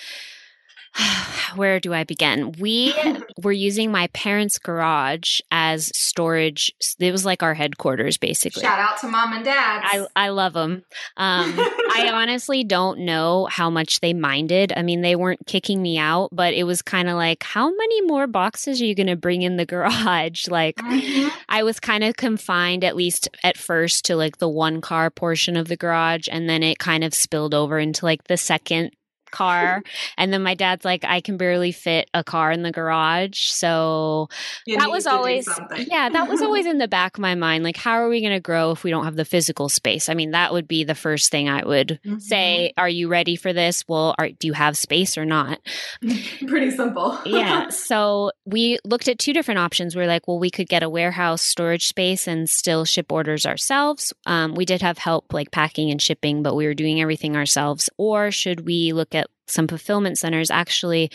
[1.56, 2.54] where do I begin?
[2.60, 2.94] We
[3.42, 6.72] were using my parents' garage as storage.
[7.00, 8.62] It was like our headquarters, basically.
[8.62, 9.82] Shout out to mom and dad.
[9.84, 10.84] I, I love them.
[11.18, 14.74] Um, I honestly don't know how much they minded.
[14.76, 18.02] I mean, they weren't kicking me out, but it was kind of like, how many
[18.02, 20.48] more boxes are you going to bring in the garage?
[20.48, 21.32] Like, Mhm.
[21.50, 25.56] I was kind of confined, at least at first, to like the one car portion
[25.56, 26.28] of the garage.
[26.32, 28.92] And then it kind of spilled over into like the second
[29.34, 29.84] car.
[30.18, 33.40] and then my dad's like, I can barely fit a car in the garage.
[33.50, 34.30] So
[34.66, 35.48] You that was always
[35.88, 38.34] yeah that was always in the back of my mind like how are we going
[38.34, 40.96] to grow if we don't have the physical space i mean that would be the
[40.96, 42.22] first thing i would Mhm.
[42.22, 45.60] say are you ready for this well are, do you have space or not
[46.48, 47.20] pretty simple.
[47.26, 50.84] yeah so we looked at two different options we are like well we could get
[50.84, 55.52] a warehouse storage space and still ship orders ourselves um, we did have help like
[55.52, 59.68] packing and shipping but we were doing everything ourselves or should we look at some
[59.68, 61.12] fulfillment centers actually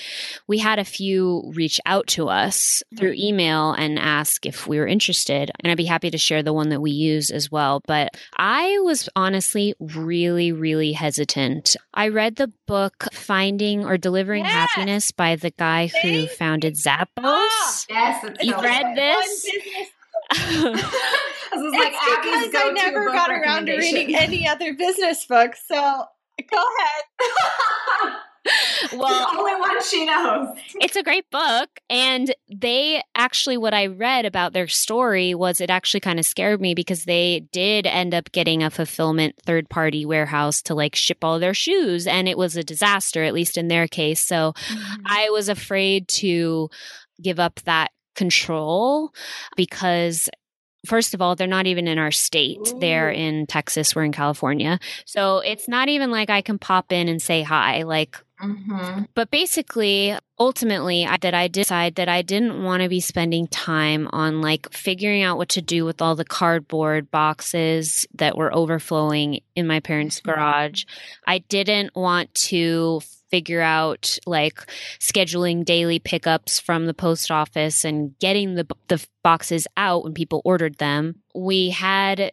[0.47, 4.87] we had a few reach out to us through email and ask if we were
[4.87, 8.11] interested and i'd be happy to share the one that we use as well but
[8.37, 14.53] i was honestly really really hesitant i read the book finding or delivering Yes!
[14.53, 17.75] happiness by the guy who founded zappos Ah!
[17.89, 18.97] Yes, You so read good.
[18.97, 19.45] this?
[19.51, 19.89] Business-
[20.31, 20.43] this
[21.63, 25.63] is like because I never got around to reading any other business books.
[25.67, 26.05] So
[26.51, 28.15] go ahead.
[28.93, 30.49] well the only one she knows.
[30.81, 35.71] it's a great book and they actually what i read about their story was it
[35.71, 40.07] actually kind of scared me because they did end up getting a fulfillment third party
[40.07, 43.69] warehouse to like ship all their shoes and it was a disaster at least in
[43.69, 45.03] their case so mm-hmm.
[45.07, 46.69] i was afraid to
[47.21, 49.13] give up that control
[49.57, 50.29] because
[50.89, 52.73] First of all, they're not even in our state.
[52.81, 53.95] They're in Texas.
[53.95, 54.81] We're in California.
[55.05, 57.83] So it's not even like I can pop in and say hi.
[57.83, 59.03] Like Mm-hmm.
[59.15, 64.09] but basically, ultimately, I, that I decide that I didn't want to be spending time
[64.13, 69.41] on like figuring out what to do with all the cardboard boxes that were overflowing
[69.57, 70.85] in my parents' garage.
[71.27, 74.59] I didn't want to figure out like
[74.99, 80.43] scheduling daily pickups from the post office and getting the the boxes out when people
[80.45, 81.17] ordered them.
[81.35, 82.33] We had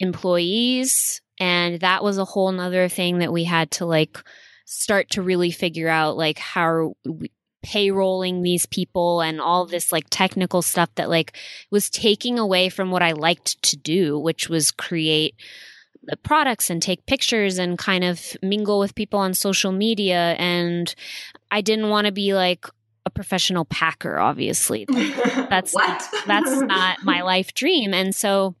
[0.00, 4.18] employees and that was a whole nother thing that we had to like
[4.64, 7.30] start to really figure out like how we
[7.64, 11.36] payrolling these people and all this like technical stuff that like
[11.70, 15.36] was taking away from what I liked to do, which was create
[16.04, 20.34] the products and take pictures and kind of mingle with people on social media.
[20.38, 20.94] And
[21.50, 22.66] I didn't want to be like
[23.04, 24.84] a professional packer, obviously.
[24.88, 25.74] That's
[26.26, 27.92] that's not my life dream.
[27.92, 28.54] And so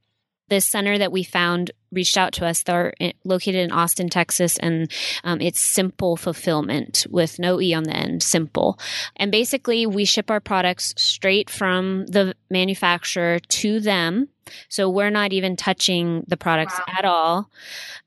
[0.52, 2.62] this center that we found reached out to us.
[2.62, 2.92] They're
[3.24, 4.92] located in Austin, Texas, and
[5.24, 8.78] um, it's Simpl fulfillment with no E on the end, Simpl.
[9.16, 14.28] And basically, we ship our products straight from the manufacturer to them.
[14.68, 16.94] So we're not even touching the products wow.
[16.98, 17.50] at all.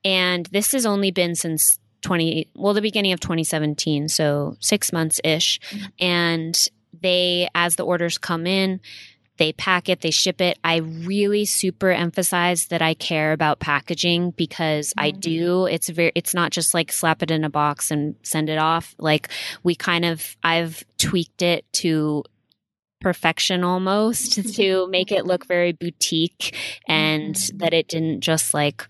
[0.04, 4.08] And this has only been since 20, well, the beginning of 2017.
[4.08, 5.58] So six months ish.
[5.70, 5.86] Mm-hmm.
[5.98, 6.68] And
[7.02, 8.80] they, as the orders come in,
[9.36, 10.58] they pack it, they ship it.
[10.64, 15.06] I really super emphasize that I care about packaging because mm-hmm.
[15.06, 15.66] I do.
[15.66, 18.94] It's very it's not just like slap it in a box and send it off.
[18.98, 19.28] Like
[19.62, 22.24] we kind of I've tweaked it to
[23.00, 26.56] perfection almost to make it look very boutique
[26.88, 27.58] and mm-hmm.
[27.58, 28.86] that it didn't just like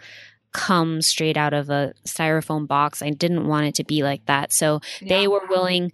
[0.53, 3.03] come straight out of a styrofoam box.
[3.03, 4.53] I didn't want it to be like that.
[4.53, 5.09] So yeah.
[5.09, 5.93] they were willing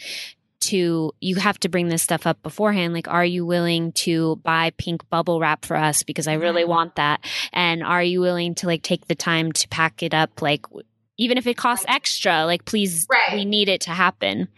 [0.62, 2.94] to you have to bring this stuff up beforehand.
[2.94, 6.02] Like are you willing to buy pink bubble wrap for us?
[6.02, 6.70] Because i really mm-hmm.
[6.70, 7.24] want that.
[7.52, 10.42] And are you willing to like take the time to pack it up?
[10.42, 10.66] Like
[11.18, 13.34] even if it costs extra like please right.
[13.34, 14.48] we need it to happen.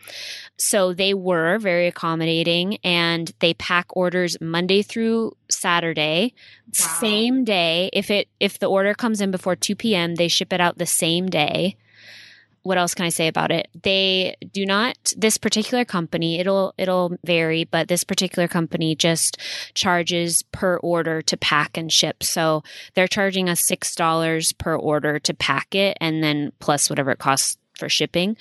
[0.57, 6.35] So they were very accommodating and they pack orders monday through saturday.
[6.67, 6.87] Wow.
[7.01, 10.61] same day if it if the order comes in before 2 p.m they ship it
[10.61, 11.77] out the same day
[12.65, 13.69] what else can I say about it?
[13.83, 19.39] They do not this particular company, it'll it'll vary, but this particular company just
[19.75, 22.23] charges per order to pack and ship.
[22.23, 27.19] So they're charging us $6 per order to pack it and then plus whatever it
[27.19, 28.37] costs for shipping.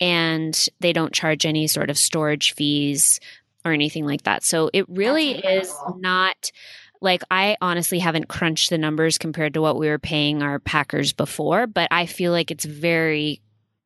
[0.00, 3.20] And they don't charge any sort of storage fees
[3.64, 4.44] or anything like that.
[4.44, 6.52] So it really is not
[7.00, 11.12] like I honestly haven't crunched the numbers compared to what we were paying our packers
[11.12, 13.40] before, but I feel like it's very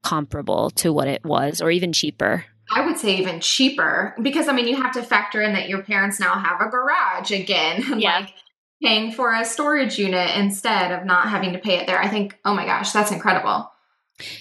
[0.07, 2.45] comparable to what it was or even cheaper.
[2.71, 5.83] I would say even cheaper because I mean you have to factor in that your
[5.83, 7.85] parents now have a garage again.
[7.99, 8.21] Yeah.
[8.21, 8.35] like
[8.83, 11.99] paying for a storage unit instead of not having to pay it there.
[11.99, 13.71] I think, oh my gosh, that's incredible.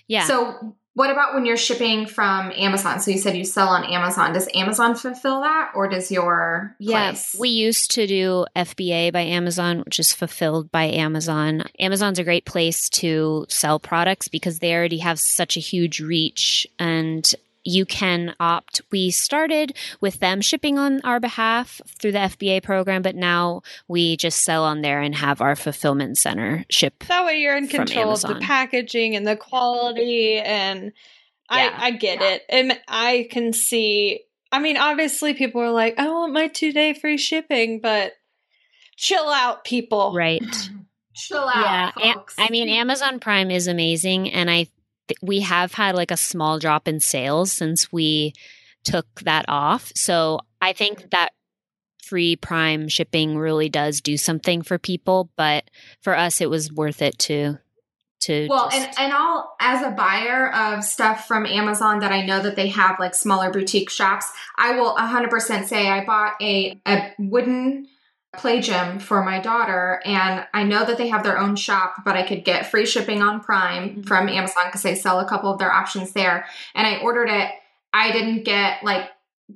[0.07, 0.25] Yeah.
[0.25, 3.01] So what about when you're shipping from Amazon?
[3.01, 4.31] So you said you sell on Amazon.
[4.31, 9.21] Does Amazon fulfill that or does your Yes, yeah, we used to do FBA by
[9.21, 11.63] Amazon, which is fulfilled by Amazon.
[11.79, 16.65] Amazon's a great place to sell products because they already have such a huge reach
[16.79, 17.35] and
[17.65, 18.81] you can opt.
[18.91, 24.15] We started with them shipping on our behalf through the FBA program, but now we
[24.15, 27.03] just sell on there and have our fulfillment center ship.
[27.07, 30.93] That way you're in control of the packaging and the quality and
[31.51, 31.75] yeah.
[31.77, 32.27] I, I get yeah.
[32.33, 32.43] it.
[32.49, 34.21] And I can see
[34.55, 38.13] I mean, obviously people are like, I want my two day free shipping, but
[38.95, 40.13] chill out, people.
[40.13, 40.41] Right.
[41.13, 41.93] chill out.
[41.97, 42.13] Yeah.
[42.13, 42.35] Folks.
[42.37, 44.31] I mean, Amazon Prime is amazing.
[44.31, 44.67] And I
[45.21, 48.33] we have had like a small drop in sales since we
[48.83, 49.91] took that off.
[49.95, 51.29] So I think that
[52.03, 55.69] free prime shipping really does do something for people, but
[56.01, 57.57] for us it was worth it to
[58.21, 58.87] to well just...
[58.87, 62.69] and and all as a buyer of stuff from amazon that i know that they
[62.69, 64.25] have like smaller boutique shops
[64.57, 67.87] i will 100% say i bought a, a wooden
[68.37, 72.15] play gym for my daughter and I know that they have their own shop but
[72.15, 74.01] I could get free shipping on Prime mm-hmm.
[74.03, 76.45] from Amazon because they sell a couple of their options there.
[76.73, 77.49] And I ordered it.
[77.93, 79.09] I didn't get like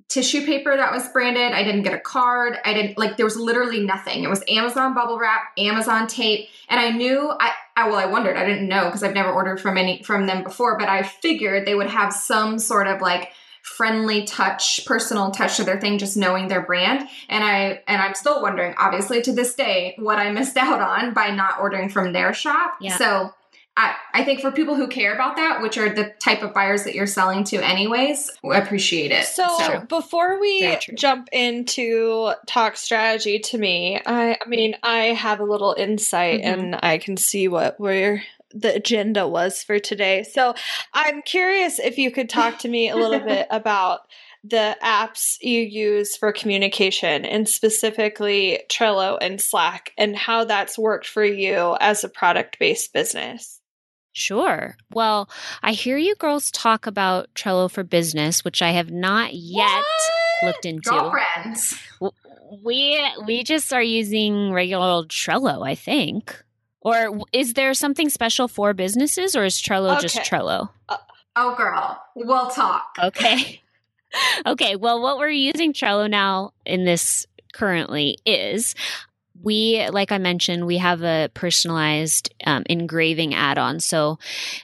[0.08, 1.52] tissue paper that was branded.
[1.52, 2.58] I didn't get a card.
[2.64, 4.24] I didn't like there was literally nothing.
[4.24, 8.38] It was Amazon bubble wrap Amazon tape and I knew I, I well I wondered.
[8.38, 11.66] I didn't know because I've never ordered from any from them before but I figured
[11.66, 13.32] they would have some sort of like
[13.64, 17.08] friendly touch, personal touch to their thing, just knowing their brand.
[17.28, 21.14] And I and I'm still wondering, obviously to this day, what I missed out on
[21.14, 22.76] by not ordering from their shop.
[22.82, 22.98] Yeah.
[22.98, 23.34] So
[23.80, 26.84] I, I think for people who care about that, which are the type of buyers
[26.84, 29.24] that you're selling to anyways, I appreciate it.
[29.24, 35.40] So, so before we jump into talk strategy to me, I, I mean, I have
[35.40, 36.60] a little insight mm-hmm.
[36.60, 40.24] and I can see what we're the agenda was for today.
[40.24, 40.56] So
[40.94, 44.02] I'm curious if you could talk to me a little bit about
[44.44, 51.08] the apps you use for communication and specifically Trello and Slack and how that's worked
[51.08, 53.60] for you as a product based business.
[54.14, 54.76] Sure.
[54.92, 55.30] Well,
[55.62, 59.84] I hear you girls talk about Trello for Business, which I have not yet
[60.42, 60.48] what?
[60.48, 60.90] looked into.
[60.90, 61.80] Girlfriends.
[62.64, 66.44] We we just are using regular old Trello, I think.
[66.82, 70.02] Or is there something special for businesses or is Trello okay.
[70.02, 70.70] just Trello?
[70.88, 70.98] Uh,
[71.36, 72.96] oh, girl, we'll talk.
[73.02, 73.62] Okay.
[74.46, 74.76] okay.
[74.76, 78.76] Well, what we're using Trello now in this currently is
[79.42, 83.80] we, like I mentioned, we have a personalized um, engraving add on.
[83.80, 84.20] So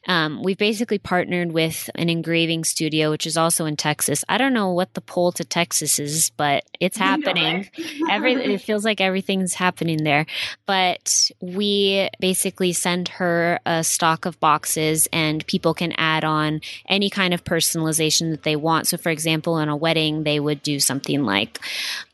[0.08, 4.26] um, we've basically partnered with an engraving studio, which is also in Texas.
[4.28, 7.70] I don't know what the pull to Texas is, but it's happening.
[8.10, 10.26] Every it feels like everything's happening there.
[10.66, 17.10] But we basically send her a stock of boxes, and people can add on any
[17.10, 18.88] kind of personalization that they want.
[18.88, 21.60] So, for example, in a wedding, they would do something like,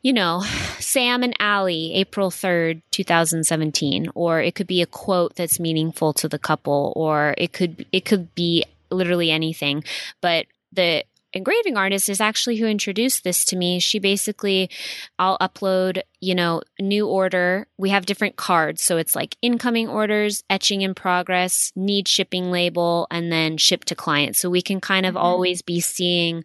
[0.02, 0.42] you know,
[0.78, 2.51] Sam and Allie, April 3rd,
[2.90, 7.86] 2017, or it could be a quote that's meaningful to the couple, or it could
[7.92, 9.84] it could be literally anything.
[10.20, 13.80] But the engraving artist is actually who introduced this to me.
[13.80, 14.70] She basically,
[15.18, 17.66] I'll upload you know, new order.
[17.76, 18.80] We have different cards.
[18.80, 23.96] So it's like incoming orders, etching in progress, need shipping label, and then ship to
[23.96, 24.36] client.
[24.36, 25.24] So we can kind of mm-hmm.
[25.24, 26.44] always be seeing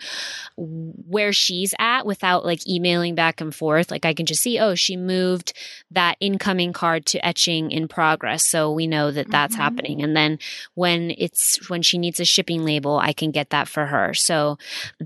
[0.58, 3.92] where she's at without like emailing back and forth.
[3.92, 5.54] Like I can just see, oh, she moved
[5.92, 8.48] that incoming card to etching in progress.
[8.48, 9.62] So we know that that's mm-hmm.
[9.62, 10.02] happening.
[10.02, 10.40] And then
[10.74, 14.16] when it's, when she needs a shipping label, I can get that for her.
[14.16, 14.58] So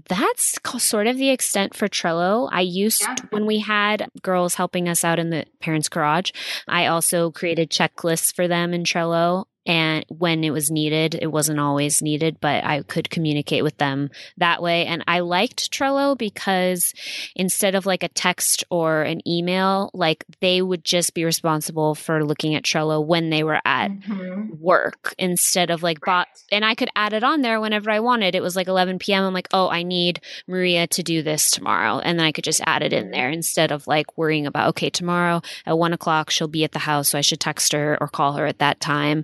[0.08, 2.48] that's sort of the extent for Trello.
[2.54, 3.16] I used, yeah.
[3.32, 6.30] when we had girls helping us out in the parents' garage.
[6.68, 11.60] I also created checklists for them in Trello and when it was needed it wasn't
[11.60, 16.94] always needed but i could communicate with them that way and i liked trello because
[17.36, 22.26] instead of like a text or an email like they would just be responsible for
[22.26, 24.48] looking at trello when they were at mm-hmm.
[24.60, 26.26] work instead of like right.
[26.26, 28.98] bot and i could add it on there whenever i wanted it was like 11
[28.98, 32.44] p.m i'm like oh i need maria to do this tomorrow and then i could
[32.44, 33.12] just add it in mm-hmm.
[33.12, 36.80] there instead of like worrying about okay tomorrow at one o'clock she'll be at the
[36.80, 39.24] house so i should text her or call her at that time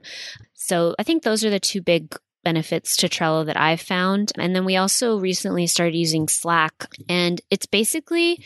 [0.58, 4.32] so I think those are the two big benefits to Trello that I've found.
[4.38, 8.44] And then we also recently started using Slack, and it's basically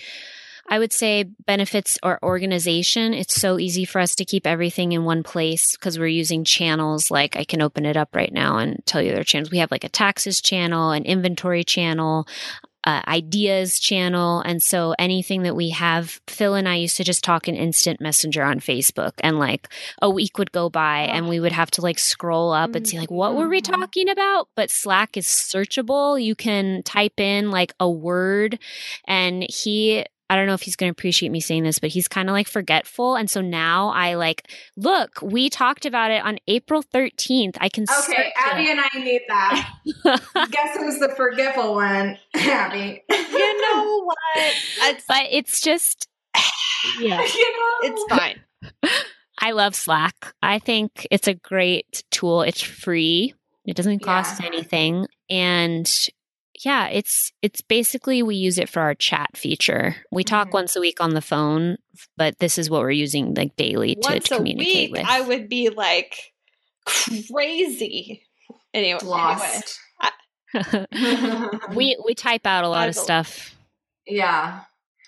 [0.71, 3.13] I would say benefits or organization.
[3.13, 7.11] It's so easy for us to keep everything in one place because we're using channels.
[7.11, 9.51] Like I can open it up right now and tell you their channels.
[9.51, 12.25] We have like a taxes channel, an inventory channel,
[12.83, 14.41] uh, ideas channel.
[14.41, 18.01] And so anything that we have, Phil and I used to just talk in instant
[18.01, 19.67] messenger on Facebook and like
[20.01, 22.97] a week would go by and we would have to like scroll up and see
[22.97, 23.79] like, what were we mm-hmm.
[23.79, 24.47] talking about?
[24.55, 26.21] But Slack is searchable.
[26.21, 28.59] You can type in like a word
[29.07, 32.07] and he I don't know if he's going to appreciate me saying this, but he's
[32.07, 33.17] kind of like forgetful.
[33.17, 37.57] And so now I like, look, we talked about it on April 13th.
[37.59, 38.69] I can Okay, Abby it.
[38.69, 39.73] and I need that.
[40.51, 42.17] Guess who's the forgetful one?
[42.33, 43.03] Abby.
[43.09, 44.15] you know what?
[44.77, 46.07] It's, but it's just,
[46.97, 47.89] yeah, you know?
[47.89, 48.39] it's fine.
[49.37, 50.33] I love Slack.
[50.41, 52.43] I think it's a great tool.
[52.43, 53.33] It's free.
[53.65, 54.45] It doesn't cost yeah.
[54.45, 55.07] anything.
[55.29, 55.93] And
[56.63, 59.95] yeah, it's it's basically we use it for our chat feature.
[60.11, 60.57] We talk mm-hmm.
[60.57, 61.77] once a week on the phone,
[62.17, 65.07] but this is what we're using like daily to, to communicate week, with.
[65.07, 66.33] I would be like
[67.31, 68.23] crazy.
[68.73, 69.79] Anyway, lost.
[70.53, 70.87] Anyway.
[71.75, 73.55] we we type out a lot of stuff.
[74.05, 74.61] Yeah.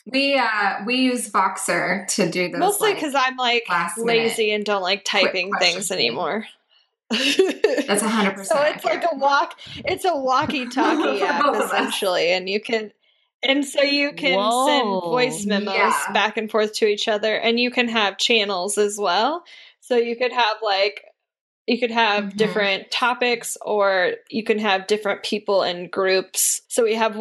[0.06, 3.64] We uh we use Voxer to do those mostly because like, I'm like
[3.98, 6.46] lazy and don't like typing things anymore.
[7.88, 8.60] That's a hundred percent.
[8.60, 9.60] So it's like a walk.
[9.86, 12.92] It's a walkie-talkie app essentially, and you can,
[13.42, 14.68] and so you can Whoa.
[14.68, 16.12] send voice memos yeah.
[16.14, 19.44] back and forth to each other, and you can have channels as well.
[19.80, 21.04] So you could have like
[21.68, 22.38] you could have mm-hmm.
[22.38, 26.62] different topics, or you can have different people in groups.
[26.68, 27.20] So we have,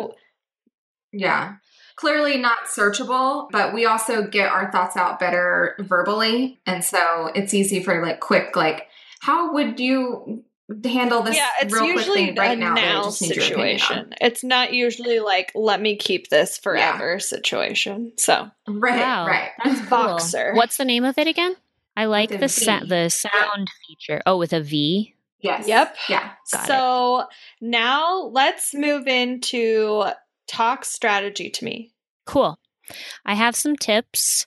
[1.12, 1.56] yeah,
[1.96, 7.54] clearly not searchable, but we also get our thoughts out better verbally, and so it's
[7.54, 8.88] easy for like quick like
[9.22, 10.42] how would you
[10.84, 11.36] handle this?
[11.36, 14.12] Yeah, it's usually right a now, now situation.
[14.20, 17.18] It's not usually like let me keep this forever yeah.
[17.18, 18.14] situation.
[18.16, 19.50] So right, wow, right.
[19.62, 19.98] That's cool.
[19.98, 20.56] Voxer.
[20.56, 21.54] What's the name of it again?
[21.96, 24.22] I like the sa- the sound feature.
[24.26, 25.14] Oh, with a V.
[25.38, 25.68] Yes.
[25.68, 25.96] Yep.
[26.08, 26.30] Yeah.
[26.50, 27.26] Got so it.
[27.60, 30.04] now let's move into
[30.48, 31.92] talk strategy to me.
[32.26, 32.58] Cool.
[33.24, 34.46] I have some tips.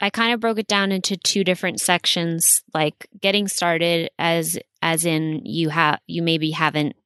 [0.00, 5.04] I kind of broke it down into two different sections, like getting started as as
[5.04, 6.96] in you have you maybe haven't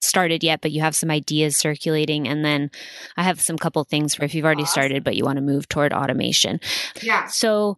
[0.00, 2.26] started yet, but you have some ideas circulating.
[2.28, 2.70] And then
[3.16, 4.72] I have some couple things for if you've already awesome.
[4.72, 6.60] started, but you want to move toward automation.
[7.00, 7.26] Yeah.
[7.26, 7.76] So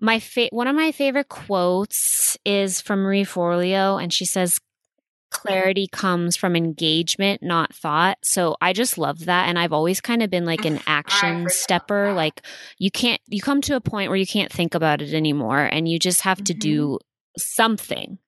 [0.00, 4.58] my fa- one of my favorite quotes is from Marie Forleo, and she says,
[5.32, 8.18] clarity comes from engagement, not thought.
[8.22, 9.48] So I just love that.
[9.48, 12.12] And I've always kind of been like an action stepper.
[12.12, 12.42] Like
[12.78, 15.88] you can't, you come to a point where you can't think about it anymore and
[15.88, 16.44] you just have mm-hmm.
[16.44, 16.98] to do
[17.38, 18.18] something.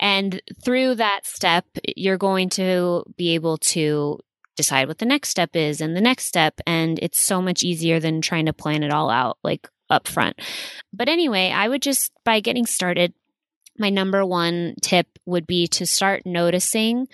[0.00, 4.18] And through that step, you're going to be able to
[4.56, 6.60] decide what the next step is and the next step.
[6.66, 9.38] And it's so much easier than trying to plan it all out.
[9.42, 10.40] Like up front.
[10.92, 13.12] But anyway, I would just, by getting started,
[13.78, 17.08] my number one tip would be to start noticing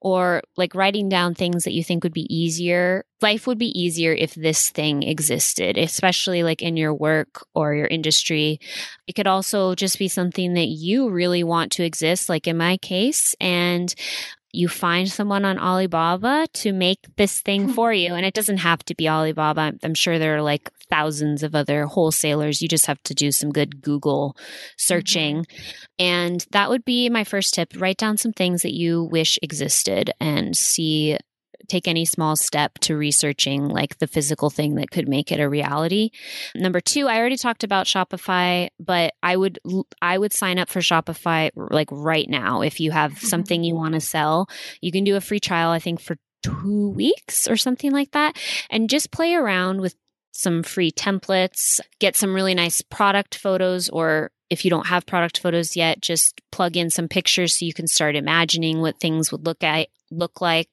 [0.00, 3.04] or like writing down things that you think would be easier.
[3.20, 7.86] Life would be easier if this thing existed, especially like in your work or your
[7.86, 8.58] industry.
[9.06, 12.78] It could also just be something that you really want to exist, like in my
[12.78, 13.36] case.
[13.40, 13.94] And
[14.52, 18.14] you find someone on Alibaba to make this thing for you.
[18.14, 19.72] And it doesn't have to be Alibaba.
[19.82, 22.60] I'm sure there are like thousands of other wholesalers.
[22.60, 24.36] You just have to do some good Google
[24.76, 25.44] searching.
[25.44, 25.72] Mm-hmm.
[25.98, 27.72] And that would be my first tip.
[27.76, 31.16] Write down some things that you wish existed and see
[31.68, 35.48] take any small step to researching like the physical thing that could make it a
[35.48, 36.10] reality.
[36.54, 39.60] Number 2, I already talked about Shopify, but I would
[40.02, 43.26] I would sign up for Shopify like right now if you have mm-hmm.
[43.26, 44.48] something you want to sell.
[44.80, 48.36] You can do a free trial I think for 2 weeks or something like that
[48.68, 49.94] and just play around with
[50.32, 55.38] some free templates, get some really nice product photos or if you don't have product
[55.38, 59.46] photos yet, just plug in some pictures so you can start imagining what things would
[59.46, 60.68] look at look like.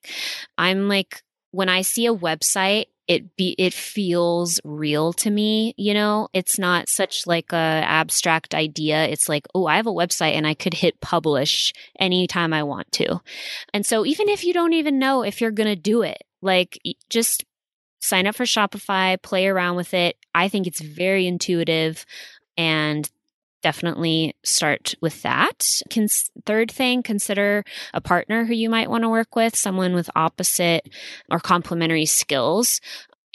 [0.58, 5.94] I'm like when I see a website, it be it feels real to me, you
[5.96, 6.28] know?
[6.32, 9.08] It's not such like a abstract idea.
[9.08, 12.92] It's like, oh, I have a website and I could hit publish anytime I want
[12.94, 13.20] to.
[13.74, 16.80] And so even if you don't even know if you're going to do it, like
[17.10, 17.46] just
[18.00, 20.16] sign up for Shopify, play around with it.
[20.34, 22.06] I think it's very intuitive
[22.58, 23.10] and
[23.62, 25.68] definitely start with that.
[26.46, 30.88] Third thing, consider a partner who you might want to work with, someone with opposite
[31.30, 32.80] or complementary skills.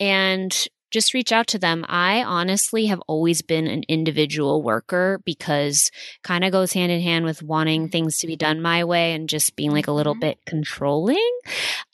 [0.00, 1.84] And just reach out to them.
[1.88, 5.90] I honestly have always been an individual worker because
[6.22, 9.28] kind of goes hand in hand with wanting things to be done my way and
[9.28, 10.20] just being like a little mm-hmm.
[10.20, 11.38] bit controlling.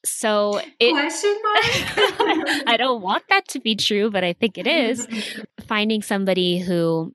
[0.04, 2.64] So it, question mark.
[2.68, 5.08] I don't want that to be true, but I think it is.
[5.66, 7.14] Finding somebody who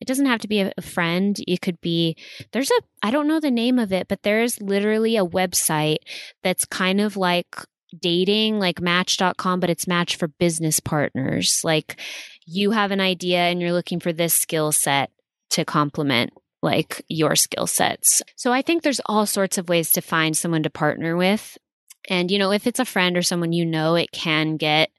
[0.00, 1.38] it doesn't have to be a, friend.
[1.46, 2.16] It could be,
[2.50, 5.98] there's a, I don't know the name of it, but there's literally a website
[6.42, 7.54] that's kind of like
[8.00, 11.60] dating, like match.com, but it's match for business partners.
[11.64, 12.00] Like
[12.46, 15.10] you have an idea and you're looking for this skill set
[15.50, 16.32] to complement
[16.62, 18.22] like your skill sets.
[18.36, 21.58] So I think there's all sorts of ways to find someone to partner with.
[22.08, 24.90] And, you know, if it's a friend or someone you know, it can get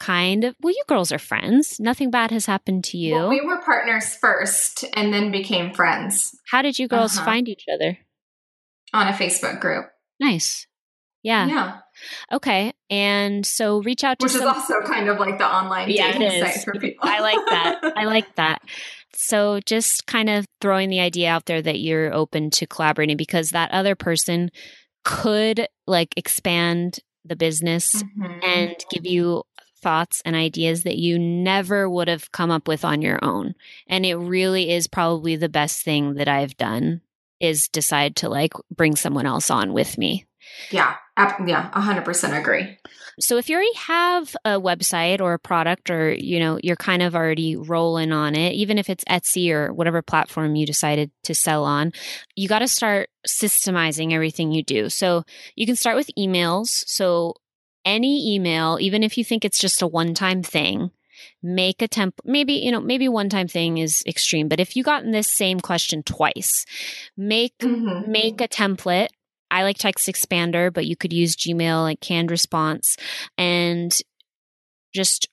[0.00, 3.40] kind of well you girls are friends nothing bad has happened to you well, we
[3.42, 7.26] were partners first and then became friends how did you girls uh-huh.
[7.26, 7.98] find each other
[8.94, 9.84] on a facebook group
[10.18, 10.66] nice
[11.22, 11.78] yeah yeah
[12.32, 15.90] okay and so reach out to which some- is also kind of like the online
[15.90, 18.62] yeah, dating site for people i like that i like that
[19.12, 23.50] so just kind of throwing the idea out there that you're open to collaborating because
[23.50, 24.50] that other person
[25.04, 28.38] could like expand the business mm-hmm.
[28.42, 29.42] and give you
[29.80, 33.54] thoughts and ideas that you never would have come up with on your own.
[33.86, 37.00] And it really is probably the best thing that I've done
[37.40, 40.26] is decide to like bring someone else on with me.
[40.70, 40.96] Yeah.
[41.46, 42.78] Yeah, 100% agree.
[43.18, 47.02] So if you already have a website or a product or you know you're kind
[47.02, 51.34] of already rolling on it even if it's Etsy or whatever platform you decided to
[51.34, 51.92] sell on
[52.36, 54.88] you got to start systemizing everything you do.
[54.88, 55.24] So
[55.56, 56.68] you can start with emails.
[56.86, 57.34] So
[57.84, 60.90] any email, even if you think it's just a one time thing,
[61.42, 64.82] make a temp maybe you know maybe one time thing is extreme but if you
[64.82, 66.64] gotten this same question twice
[67.16, 68.10] make mm-hmm.
[68.10, 69.08] make a template
[69.50, 72.96] i like TextExpander but you could use gmail like canned response
[73.38, 74.00] and
[74.94, 75.28] just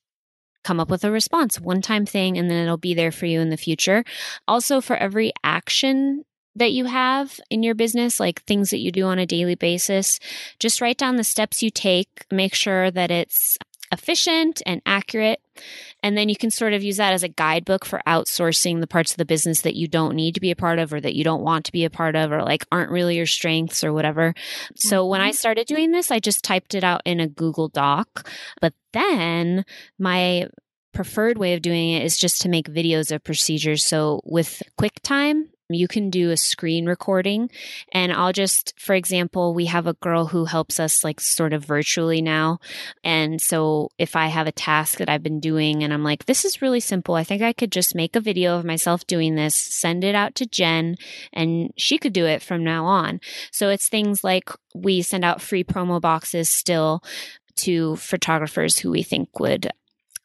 [0.67, 3.39] come up with a response one time thing and then it'll be there for you
[3.39, 4.03] in the future.
[4.49, 6.25] Also for every action
[6.57, 10.19] that you have in your business, like things that you do on a daily basis,
[10.59, 13.57] just write down the steps you take, make sure that it's
[13.91, 15.39] efficient and accurate.
[16.03, 19.11] And then you can sort of use that as a guidebook for outsourcing the parts
[19.11, 21.23] of the business that you don't need to be a part of or that you
[21.23, 24.33] don't want to be a part of or like aren't really your strengths or whatever.
[24.75, 25.35] So when I mm-hmm.
[25.35, 28.29] started doing this, I just typed it out in a Google Doc.
[28.61, 29.65] But then
[29.97, 30.47] my
[30.93, 33.85] preferred way of doing it is just to make videos of procedures.
[33.85, 37.49] So with QuickTime, you can do a screen recording.
[37.91, 41.65] And I'll just, for example, we have a girl who helps us like sort of
[41.65, 42.59] virtually now.
[43.03, 46.45] And so if I have a task that I've been doing and I'm like, this
[46.45, 49.55] is really simple, I think I could just make a video of myself doing this,
[49.55, 50.95] send it out to Jen,
[51.33, 53.19] and she could do it from now on.
[53.51, 57.03] So it's things like we send out free promo boxes still
[57.57, 59.71] to photographers who we think would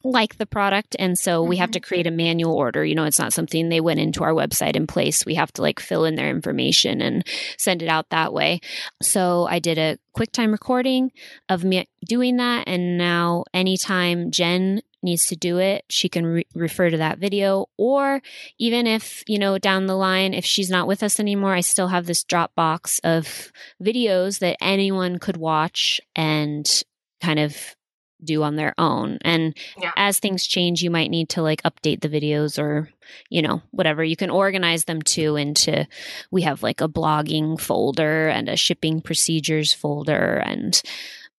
[0.05, 1.89] like the product and so we have to mm-hmm.
[1.89, 4.87] create a manual order you know it's not something they went into our website in
[4.87, 7.27] place we have to like fill in their information and
[7.59, 8.61] send it out that way
[9.01, 11.11] so i did a QuickTime recording
[11.49, 16.47] of me doing that and now anytime jen needs to do it, she can re-
[16.55, 17.67] refer to that video.
[17.77, 18.23] Or
[18.59, 21.89] even if, you know, down the line, if she's not with us anymore, I still
[21.89, 26.85] have this Dropbox of videos that anyone could watch and
[27.21, 27.77] kind of
[28.25, 29.19] do on their own.
[29.23, 29.93] And Yeah.
[29.97, 32.91] as things change, you might need to like update the videos or,
[33.29, 34.03] you know, whatever.
[34.05, 35.87] You can organize them too into,
[36.31, 40.43] we have like a blogging folder and a shipping procedures folder.
[40.45, 40.81] And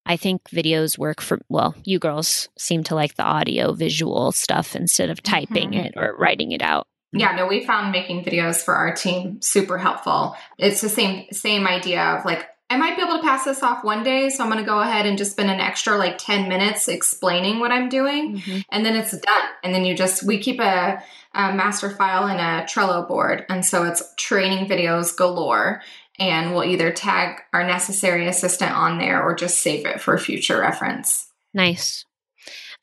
[0.05, 4.75] I think videos work for, well, you girls seem to like the audio visual stuff
[4.75, 5.85] instead of typing Mhm.
[5.85, 6.87] it or writing it out.
[7.15, 10.35] Yeah, no, we found making videos for our team super helpful.
[10.57, 13.83] It's the same same idea of like I might be able to pass this off
[13.83, 16.49] one day, so I'm going to go ahead and just spend an extra like 10
[16.49, 18.61] minutes explaining what I'm doing mm-hmm.
[18.71, 19.49] and then it's done.
[19.63, 20.99] And then you just we keep a,
[21.35, 25.83] a master file in a Trello board and so it's training videos galore
[26.17, 30.59] and we'll either tag our necessary assistant on there or just save it for future
[30.59, 31.29] reference.
[31.53, 32.05] Nice.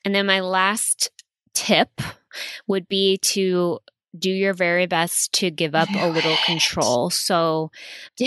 [0.05, 1.11] And then my last
[1.53, 1.99] tip
[2.65, 3.79] would be to
[4.17, 6.45] do your very best to give up a little it.
[6.45, 7.09] control.
[7.09, 7.71] So
[8.17, 8.25] do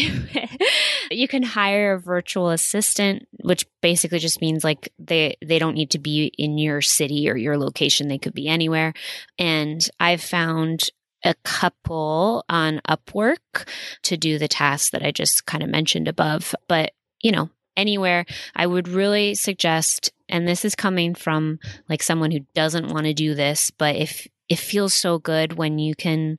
[1.10, 5.90] you can hire a virtual assistant, which basically just means like they they don't need
[5.90, 8.08] to be in your city or your location.
[8.08, 8.94] They could be anywhere.
[9.38, 10.90] And I've found
[11.24, 13.66] a couple on Upwork
[14.02, 16.54] to do the tasks that I just kind of mentioned above.
[16.68, 21.58] But, you know, anywhere, I would really suggest, and this is coming from
[21.88, 25.78] like someone who doesn't want to do this, but if it feels so good when
[25.78, 26.38] you can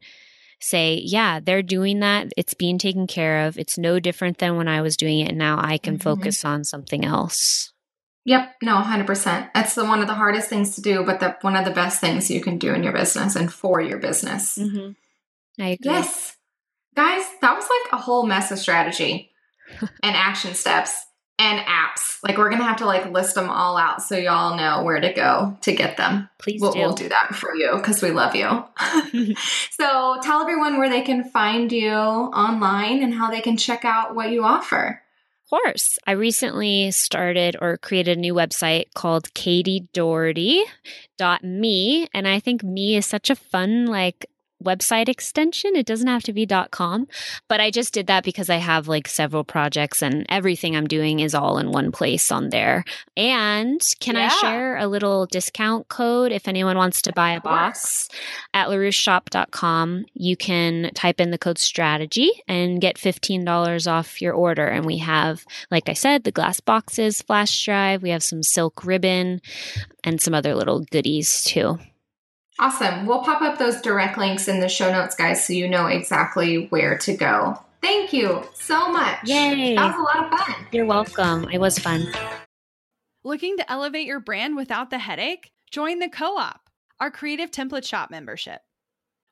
[0.62, 2.32] say, yeah, they're doing that.
[2.38, 3.58] It's being taken care of.
[3.58, 5.30] It's no different than when I was doing it.
[5.30, 6.04] And now I can Mhm.
[6.04, 7.72] focus on something else.
[8.26, 9.50] Yep, no, 100%.
[9.54, 12.02] That's the one of the hardest things to do, but the one of the best
[12.02, 14.58] things you can do in your business and for your business.
[14.58, 14.92] Mm-hmm.
[15.62, 15.92] I agree.
[15.92, 16.36] Yes.
[16.96, 19.32] Guys, that was like a whole mess of strategy
[19.80, 21.06] and action steps
[21.38, 22.20] and apps.
[22.24, 25.00] Like we're going to have to like list them all out so y'all know where
[25.00, 26.30] to go to get them.
[26.40, 26.80] Please We'll, do.
[26.80, 28.48] we'll do that for you because we love you.
[29.72, 34.16] so tell everyone where they can find you online and how they can check out
[34.16, 35.02] what you offer.
[35.44, 36.00] Of course.
[36.08, 42.08] I recently started or created a new website called katiedoherty.me.
[42.14, 44.26] And I think me is such a fun, like,
[44.66, 45.76] website extension.
[45.76, 47.08] It doesn't have to be .com,
[47.48, 51.20] but I just did that because I have like several projects and everything I'm doing
[51.20, 52.84] is all in one place on there.
[53.16, 58.10] And can I share a little discount code if anyone wants to buy a box?
[58.54, 64.68] At larousseshoppe.com, you can type in the code strategy and get $15 off your order.
[64.68, 68.86] And we have, like I said, the glass boxes, flash drive, we have some silk
[68.86, 69.42] ribbon,
[70.04, 71.80] and some other little goodies too.
[72.58, 73.06] Awesome.
[73.06, 76.68] We'll pop up those direct links in the show notes, guys, so you know exactly
[76.68, 77.60] where to go.
[77.82, 79.20] Thank you so much.
[79.26, 79.76] Yay.
[79.76, 80.68] That was a lot of fun.
[80.72, 81.50] You're welcome.
[81.52, 82.08] It was fun.
[83.24, 85.52] Looking to elevate your brand without the headache?
[85.70, 88.62] Join the Co op, our creative template shop membership.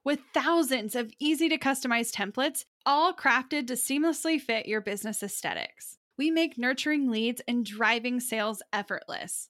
[0.04, 5.98] With thousands of easy to customize templates, all crafted to seamlessly fit your business aesthetics,
[6.18, 9.50] we make nurturing leads and driving sales effortless.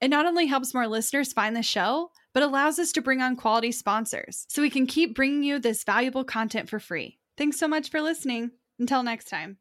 [0.00, 3.36] It not only helps more listeners find the show, but allows us to bring on
[3.36, 7.18] quality sponsors so we can keep bringing you this valuable content for free.
[7.36, 8.52] Thanks so much for listening.
[8.78, 9.58] Until next time.